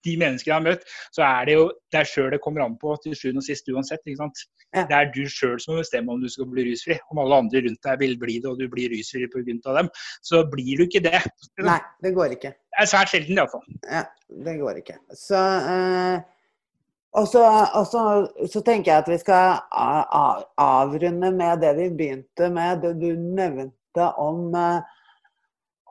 [0.06, 0.86] de menneskene jeg har møtt,
[1.16, 4.02] så er det jo deg sjøl det kommer an på til sjuende og sist uansett.
[4.04, 4.44] ikke sant?
[4.74, 4.84] Ja.
[4.86, 6.98] Det er du sjøl som må bestemme om du skal bli rusfri.
[7.12, 9.74] Om alle andre rundt deg vil bli det, og du blir rusfri pga.
[9.80, 9.90] dem,
[10.22, 11.20] så blir du ikke det.
[11.64, 12.54] Nei, det går ikke.
[12.54, 13.68] Det er svært sjelden, iallfall.
[13.84, 14.06] Ja,
[14.46, 14.98] det går ikke.
[15.26, 16.24] Så uh...
[17.16, 18.00] Og, så, og så,
[18.52, 19.62] så, tenker jeg at vi skal
[20.60, 22.82] avrunde med det vi begynte med.
[22.82, 24.82] Det du nevnte om, eh,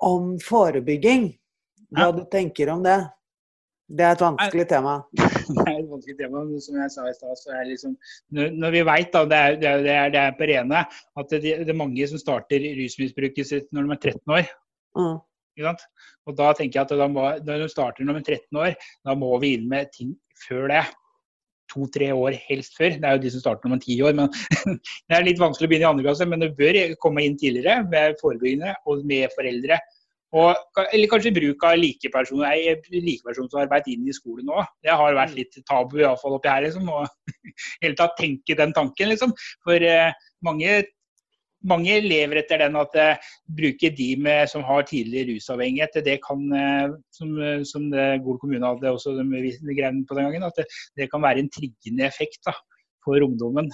[0.05, 1.31] om forebygging.
[1.95, 2.13] Hva ja.
[2.13, 2.99] du tenker om det?
[3.85, 4.95] Det er et vanskelig tema.
[5.45, 7.93] Det er et vanskelig tema, men som jeg sa i stad, så er liksom
[8.33, 10.81] Når vi veit, da, det er, det, er, det er, på rene,
[11.21, 14.51] at det, det, er mange som starter rusmisbruket sitt når de er 13 år.
[14.97, 15.17] Mm.
[16.25, 18.77] Og da tenker jeg at da må, når de starter når de er 13 år,
[19.05, 20.15] da må vi inn med ting
[20.47, 20.83] før det.
[21.73, 22.97] To-tre år helst før.
[22.97, 24.17] Det er jo de som starter når de er ti år.
[24.17, 24.33] men
[25.07, 27.85] Det er litt vanskelig å begynne i andre klasse, men det bør komme inn tidligere
[27.85, 29.79] med forebyggende og med foreldre.
[30.35, 30.51] Og,
[30.89, 34.65] eller kanskje bruk av likepersonsarbeid inn i skolen òg.
[34.83, 35.37] Det har vært mm.
[35.39, 36.85] litt tabu iallfall oppi her, liksom.
[36.91, 37.03] Og
[37.83, 39.31] hele tatt tenke den tanken, liksom.
[39.63, 40.11] For eh,
[40.43, 40.69] mange,
[41.71, 43.15] mange, lever etter den at uh,
[43.57, 47.29] bruke de med, som har tidlig rusavhengighet, det kan, uh, som,
[47.65, 47.81] som
[48.25, 49.25] Gol kommune hadde også de,
[49.55, 50.65] de greiene på den gangen, at det,
[50.99, 52.41] det, kan være en triggende effekt.
[52.45, 52.53] da
[53.05, 53.69] for ungdommen.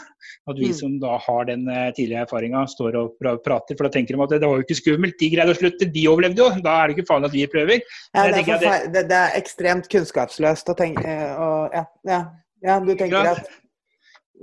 [0.50, 0.76] At vi mm.
[0.78, 3.78] som da har den eh, tidlige erfaringa, står og prater.
[3.78, 6.06] For da tenker de at det var jo ikke skummelt, de greide å slutte, de
[6.12, 6.50] overlevde jo.
[6.66, 7.88] Da er det ikke farlig at vi prøver.
[8.12, 8.76] Ja, det, er det...
[8.92, 12.22] Det, det, er ekstremt kunnskapsløst å tenke og, ja, ja,
[12.66, 13.50] ja, du tenker at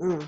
[0.00, 0.20] mm.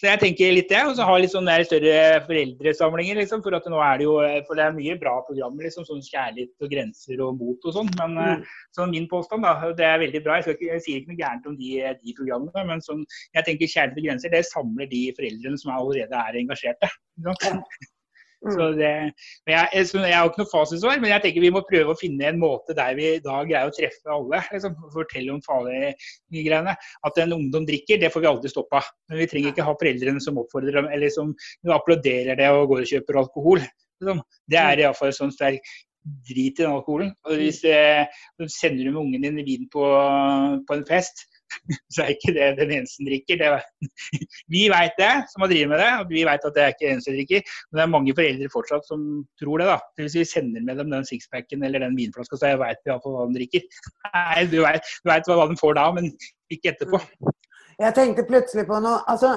[0.00, 0.80] Så jeg tenker litt det.
[0.88, 3.42] Og så ha litt sånne større foreldresamlinger, liksom.
[3.44, 4.14] For at nå er det jo
[4.48, 5.84] For det er mye bra programmer, liksom.
[5.88, 7.92] Sånn kjærlighet og grenser og mot og sånn.
[8.00, 8.48] Men mm.
[8.78, 9.70] sånn min påstand, da.
[9.76, 10.40] Det er veldig bra.
[10.40, 13.04] Jeg, ikke, jeg sier ikke noe gærent om de, de programmene, men sånn,
[13.36, 16.92] jeg tenker kjærlighet og grenser, det samler de foreldrene som allerede er engasjerte.
[17.20, 17.36] Ja.
[18.40, 18.52] Mm.
[18.54, 18.90] Så det,
[19.50, 22.40] jeg, jeg, har ikke noe fasitsvar, men jeg tenker vi må prøve å finne en
[22.40, 24.40] måte der vi da greier å treffe alle.
[24.54, 25.92] Liksom, fortelle om farlige
[26.32, 26.74] greiene.
[27.06, 28.80] At en ungdom drikker, det får vi aldri stoppa.
[29.10, 31.34] Men vi trenger ikke ha foreldrene som oppfordrer dem, eller som
[31.76, 33.62] applauderer det og går og kjøper alkohol.
[34.00, 34.24] Liksom.
[34.48, 34.84] Det er mm.
[34.86, 35.76] iallfall sånn sterk
[36.30, 37.12] drit i den alkoholen.
[37.28, 38.08] Og hvis eh,
[38.48, 39.84] sender du med ungen din vin på,
[40.64, 41.26] på en fest,
[41.92, 43.40] så er ikke det den eneste drikker.
[43.40, 43.90] Det,
[44.54, 46.86] vi veit det, som har drevet med det, og vi veit at det er ikke
[46.86, 47.54] den eneste drikker.
[47.68, 49.06] Men det er mange foreldre fortsatt som
[49.40, 49.68] tror det.
[49.70, 49.78] da.
[49.96, 52.90] Det vil si, vi sender med dem den sixpacken eller den vinflaska, så jeg veit
[52.90, 53.80] iallfall hva de drikker.
[54.10, 56.12] Nei, du veit hva de får da, men
[56.50, 57.00] ikke etterpå.
[57.80, 59.00] Jeg tenkte plutselig på noe.
[59.08, 59.32] altså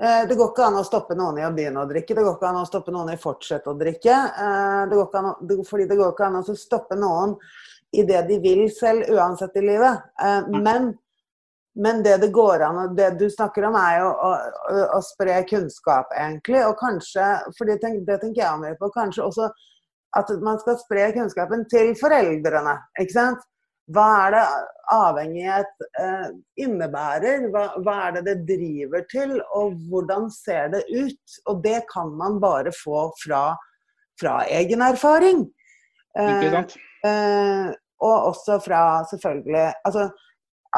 [0.00, 2.16] eh, det går ikke an å stoppe noen i å begynne å drikke.
[2.16, 4.14] Det går ikke an å stoppe noen i å fortsette å drikke.
[4.14, 7.36] Eh, det går ikke an å, fordi det går ikke an å stoppe noen
[7.94, 10.06] i det de vil selv, uansett i livet.
[10.22, 10.94] Eh, men
[11.74, 14.32] men det det går an og Det du snakker om, er jo å,
[14.70, 16.60] å, å spre kunnskap, egentlig.
[16.68, 17.26] Og kanskje,
[17.58, 19.48] for det, det tenker jeg mye på, kanskje også
[20.14, 22.76] at man skal spre kunnskapen til foreldrene.
[23.02, 23.42] ikke sant?
[23.92, 24.44] Hva er det
[24.94, 26.28] avhengighet eh,
[26.64, 27.48] innebærer?
[27.52, 29.34] Hva, hva, er det det driver til?
[29.58, 31.36] Og hvordan ser det ut?
[31.50, 33.42] Og det kan man bare få fra,
[34.20, 35.44] fra egen erfaring.
[36.16, 36.62] Eh,
[37.04, 40.08] eh, og også fra selvfølgelig altså,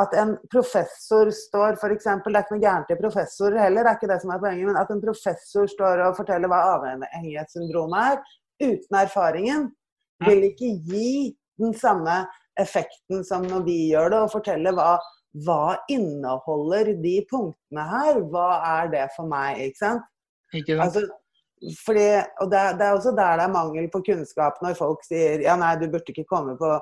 [0.01, 3.92] at en professor står for eksempel, Det er ikke noe gærent i professorer heller, det
[3.92, 8.12] er ikke det som er poenget, men at en professor står og forteller hva avhengighetssyndromet
[8.12, 8.22] er,
[8.66, 9.68] uten erfaringen,
[10.24, 11.12] vil ikke gi
[11.61, 12.22] den samme
[12.61, 14.97] effekten som når vi gjør det, og fortelle hva,
[15.47, 18.20] hva inneholder de punktene her?
[18.32, 18.49] Hva
[18.80, 19.61] er det for meg?
[19.68, 20.07] Ikke sant?
[20.55, 20.84] Ikke sant?
[20.86, 21.05] Altså,
[21.84, 22.07] fordi,
[22.40, 25.57] og det, det, er også der det er mangel på kunnskap når folk sier ja
[25.57, 26.74] nei, du burde ikke komme på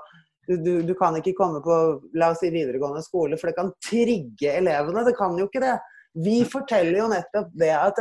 [0.49, 1.79] du, du, du, kan ikke komme på
[2.19, 5.07] la oss si, videregående skole, for det kan trigge elevene.
[5.07, 5.79] Det kan jo ikke det.
[6.25, 8.01] Vi forteller jo nettopp det at,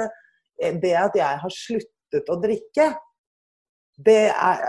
[0.84, 2.92] det at jeg har sluttet å drikke,
[4.04, 4.62] det er,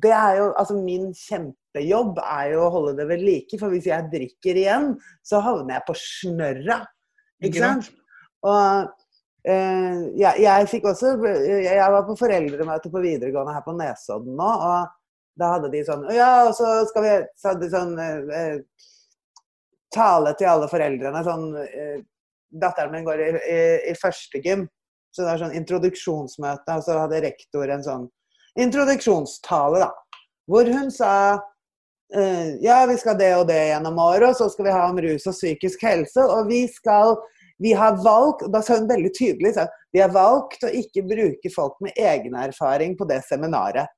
[0.00, 3.58] det er, jo Altså min kjempejobb er jo å holde det ved like.
[3.60, 6.80] For hvis jeg drikker igjen, så havner jeg på snørra.
[7.44, 7.90] Ikke sant?
[8.48, 8.88] Og
[9.44, 11.12] eh, jeg, jeg, fikk også
[11.60, 14.48] Jeg var på foreldremøte på videregående her på Nesodden nå.
[14.48, 14.96] og
[15.38, 18.56] da hadde de sånn Ja, og så skal vi så hadde de sånn eh,
[19.94, 21.22] tale til alle foreldrene.
[21.26, 22.00] Sånn eh,
[22.50, 23.58] Datteren min går i, i,
[23.92, 24.64] i første gym,
[25.14, 26.74] så det er sånn introduksjonsmøte.
[26.74, 28.08] Og så hadde rektor en sånn
[28.58, 30.18] introduksjonstale, da.
[30.50, 31.12] Hvor hun sa
[32.10, 34.98] eh, ja, vi skal det og det gjennom året, og så skal vi ha om
[34.98, 36.24] rus og psykisk helse.
[36.26, 37.14] Og vi skal
[37.60, 41.50] vi har valgt da sa hun veldig tydelig så, vi har valgt å ikke bruke
[41.52, 43.90] folk med egen erfaring på det seminaret.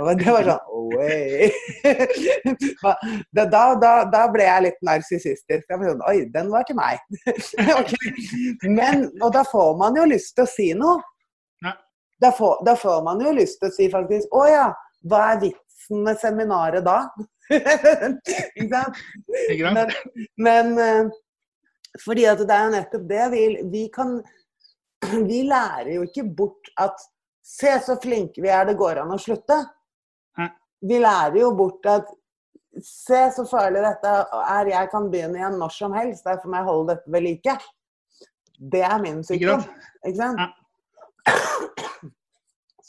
[0.00, 1.50] Og det var sånn Oi!
[3.32, 5.64] Da, da, da, ble jeg litt narsissistisk.
[5.68, 7.00] Sånn, Oi, den var til meg.
[7.80, 8.12] okay.
[8.66, 11.00] Men, og da får man jo lyst til å si noe.
[12.22, 14.66] Da får, da får man jo lyst til å si faktisk Å ja,
[15.10, 17.00] hva er vitsen med seminaret da?
[18.60, 19.00] Ikke sant?
[19.74, 19.90] Men,
[20.46, 21.10] men eh,
[22.00, 23.24] fordi at det er jo nettopp det.
[23.32, 24.16] Vi, vi, kan
[25.30, 27.08] Vi lærer jo ikke bort at
[27.42, 29.56] Se så flinke vi er, det går an å slutte.
[30.86, 32.12] Vi lærer jo bort at
[32.86, 36.24] Se så farlig dette er, jeg kan begynne igjen når som helst.
[36.24, 37.56] Derfor må jeg holde dette ved like.
[38.72, 39.66] Det er min sykdom.
[40.06, 40.40] Ikke sant?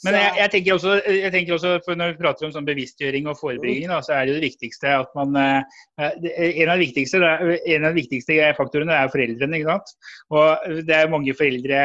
[0.04, 3.38] Men jeg, jeg, tenker også, jeg, tenker også, når vi prater om sånn bevisstgjøring og
[3.40, 7.20] forebygging, da, så er det jo det viktigste at man eh, En av de viktigste,
[7.20, 9.60] en av de viktigste faktorene er foreldrene.
[9.60, 9.94] ikke sant?
[10.34, 11.82] Og det er mange foreldre,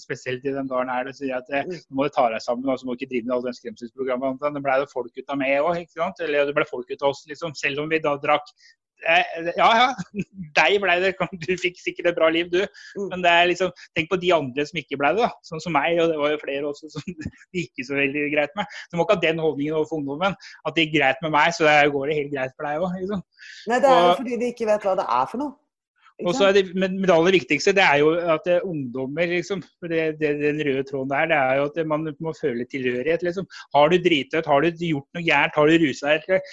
[0.00, 2.70] spesielt i den gården her, som sier at du nå må du ta deg sammen,
[2.72, 4.52] og så må du ikke drive med alle den skremselsprogrammene.
[4.56, 5.82] Det ble det folk ut av meg òg?
[6.22, 7.56] Eller det ble folk ut av oss, liksom.
[7.58, 9.86] Selv om vi da drakk Eh, ja ja,
[10.58, 11.12] deg ble det.
[11.44, 12.60] Du fikk sikkert et bra liv, du.
[12.98, 13.08] Mm.
[13.12, 15.26] Men det er liksom, tenk på de andre som ikke ble det.
[15.26, 18.28] da, Sånn som meg, og det var jo flere også som det gikk så veldig
[18.34, 18.78] greit med.
[18.90, 20.38] Du må ikke ha den holdningen overfor ungdommen.
[20.66, 23.00] At det gikk greit med meg, så går det helt greit for deg òg.
[23.00, 23.26] Liksom.
[23.72, 25.58] Nei, det er jo fordi de ikke vet hva det er for noe.
[26.26, 29.28] Og så er det, men det aller viktigste det er jo at det er ungdommer,
[29.30, 29.62] liksom.
[29.82, 33.24] Det, det, den røde tråden der, det er jo at man må føle tilhørighet.
[33.26, 33.48] liksom.
[33.76, 36.48] Har du driti ut, har du gjort noe gærent, har du rusa deg,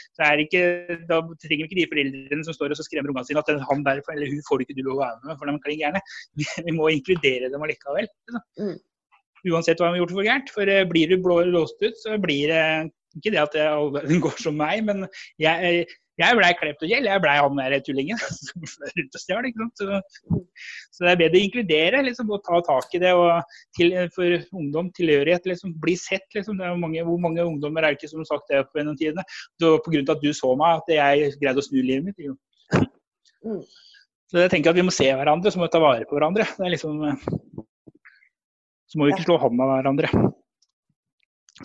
[1.09, 4.34] da trenger ikke de foreldrene som står og skremmer ungene sine at han der, eller
[4.34, 6.03] hun får du ikke du lov å være med, for de er klin gærne.
[6.70, 8.07] Vi må inkludere dem allikevel.
[8.09, 8.45] Liksom.
[8.59, 8.78] Mm.
[9.47, 10.53] Uansett hva de har gjort for gærent.
[10.55, 12.63] For eh, blir du blå, låst ut, så blir det
[13.17, 15.07] ikke det at det går som meg, men
[15.41, 15.85] jeg,
[16.19, 19.47] jeg blei gjeld, Jeg blei han der tullingen som rundt og stjal.
[19.79, 19.99] Så,
[20.91, 23.13] så, det er bedre å inkludere liksom, og ta tak i det.
[23.15, 23.39] og
[23.77, 26.27] til, For ungdom, tilhørighet, liksom, bli sett.
[26.35, 26.59] Liksom.
[26.81, 29.25] Mange, hvor mange ungdommer er det ikke som har sagt det på gjennom tidene?
[29.63, 32.19] Av at du så meg, at jeg greide å snu livet mitt.
[32.19, 32.89] Liksom.
[33.47, 33.61] Mm.
[34.29, 36.45] Så jeg tenker at vi må se hverandre, så må vi ta vare på hverandre.
[36.57, 36.99] Det er liksom,
[38.89, 40.09] så må vi ikke slå hånda av hverandre.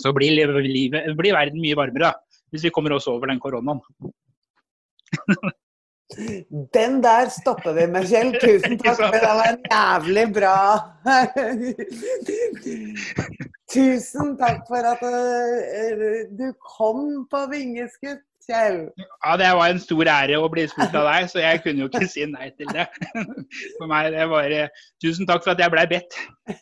[0.02, 2.12] Så blir, livet, blir verden mye varmere
[2.52, 3.80] hvis vi kommer oss over den koronaen.
[6.74, 8.34] Den der stopper vi med, Kjell.
[8.38, 9.00] Tusen takk.
[9.14, 10.58] Det var en jævlig bra
[13.72, 18.22] Tusen takk for at eh, du kom på vingeskutt.
[18.44, 18.80] Kjell.
[19.24, 21.90] Ja, det var en stor ære å bli spurt av deg, så jeg kunne jo
[21.90, 22.84] ikke si nei til det.
[23.78, 24.52] For meg, det var
[25.04, 26.16] Tusen takk for at jeg blei bedt.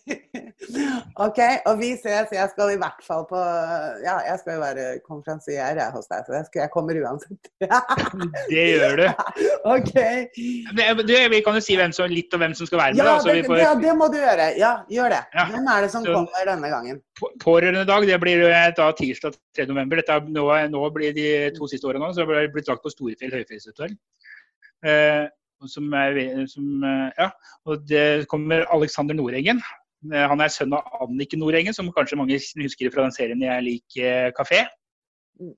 [1.26, 2.30] OK, og vi ses.
[2.35, 3.39] Jeg skal i hvert fall på
[4.03, 7.51] Ja, jeg skal jo være konferansier hos deg, så jeg, skal, jeg kommer uansett.
[8.53, 9.07] det gjør du.
[9.74, 9.95] OK.
[11.03, 13.03] Du, vi kan jo si som, litt om hvem som skal være med.
[13.03, 13.62] Ja, da, det, får...
[13.62, 14.49] ja det, må du gjøre.
[14.59, 15.22] Ja, gjør det.
[15.39, 15.47] Ja.
[15.55, 17.03] Hvem er det som så, kommer denne gangen?
[17.43, 18.47] Pårørendedag det blir
[18.78, 19.68] da tirsdag 3.
[19.70, 20.03] november.
[20.03, 21.28] Dette, nå, nå blir de
[21.59, 23.96] to siste årene så har det blitt lagt på Storefjell høyfjellshotell.
[24.86, 25.26] Eh,
[25.70, 26.18] som er,
[26.50, 27.30] som, eh, ja,
[27.66, 29.60] og det kommer Alexander Nordengen.
[30.10, 33.62] Eh, han er sønn av Anniken Nordengen, som kanskje mange husker fra den serien 'Jeg
[33.68, 34.66] liker kafé'.
[35.40, 35.54] Mm.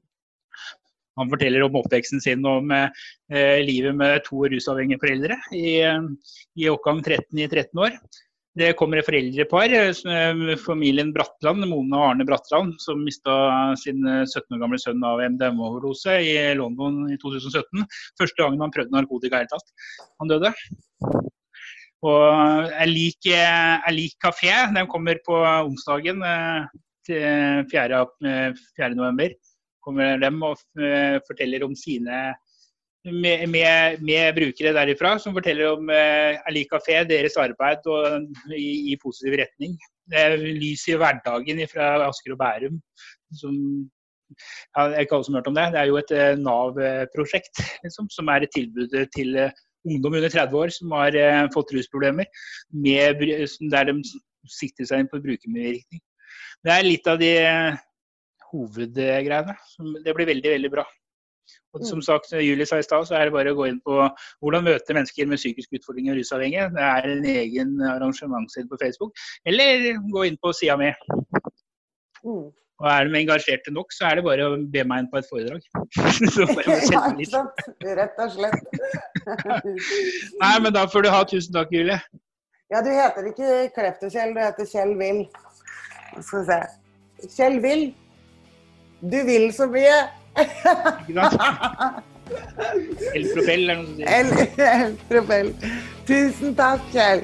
[1.19, 5.81] Han forteller om oppveksten sin og om eh, livet med to rusavhengige foreldre i,
[6.59, 7.97] i oppgang 13 i 13 år.
[8.55, 13.35] Det kommer et foreldrepar, eh, familien Bratland, Mone og Arne Bratland, som mista
[13.81, 17.83] sin 17 eh, år gamle sønn av MDMA-overdose i London i 2017.
[18.21, 19.75] Første gangen han prøvde narkotika i hele tatt.
[20.23, 20.53] Han døde.
[22.05, 24.55] Og Jeg liker, jeg liker kafé.
[24.77, 26.23] Den kommer på onsdagen
[27.09, 28.03] til 4.
[28.23, 28.95] 4.
[28.95, 29.35] november.
[29.83, 30.61] Kommer dem og
[31.27, 32.37] forteller om sine
[33.05, 38.93] med, med, med, brukere derifra som forteller om eh, Ali Kafé, deres arbeid og, i,
[38.93, 39.77] i, positiv retning.
[40.09, 42.81] Det er lys i hverdagen fra Asker og Bærum.
[43.37, 43.59] Som,
[44.33, 45.69] ja, er ikke alle som har hørt om det.
[45.75, 50.33] Det er jo et eh, Nav-prosjekt liksom, som er et tilbud til eh, ungdom under
[50.33, 52.29] 30 år som har eh, fått rusproblemer,
[52.73, 53.25] med,
[53.73, 53.99] der de
[54.51, 56.03] sikter seg inn på brukermedvirkning.
[56.65, 57.81] Det er litt av de eh,
[58.51, 59.57] hovedgreiene.
[60.05, 60.89] Det blir veldig, veldig bra.
[61.75, 64.01] Og som sagt, Julie sa i stad, så er det bare å gå inn på
[64.45, 66.69] hvordan møte mennesker med psykiske utfordringer og rusavhengige.
[66.75, 69.25] Det er en egen arrangementsside på Facebook.
[69.47, 70.93] Eller gå inn på sida mi.
[72.25, 72.53] Mm.
[72.83, 75.29] Og er de engasjerte nok, så er det bare å be meg inn på et
[75.31, 75.67] foredrag.
[76.35, 77.67] så får jeg ja, ikke sant.
[78.01, 78.79] Rett og slett.
[80.43, 81.23] Nei, men da får du ha.
[81.31, 82.01] Tusen takk, Julie.
[82.73, 85.23] Ja, du heter ikke Kleftokjell, du heter Kjell Will.
[86.19, 86.59] Skal vi se.
[87.37, 87.87] Kjell Will.
[89.05, 89.97] Du vil så mye.
[90.39, 92.03] Ikke sant?
[93.15, 94.09] Elpropell er noe som sier.
[94.79, 95.53] Elpropell.
[96.09, 97.23] Tusen takk, Kjell.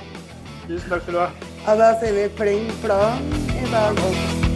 [0.67, 1.31] Tusen takk skal du ha.
[1.67, 4.50] Og da sier vi pling plong i dag også.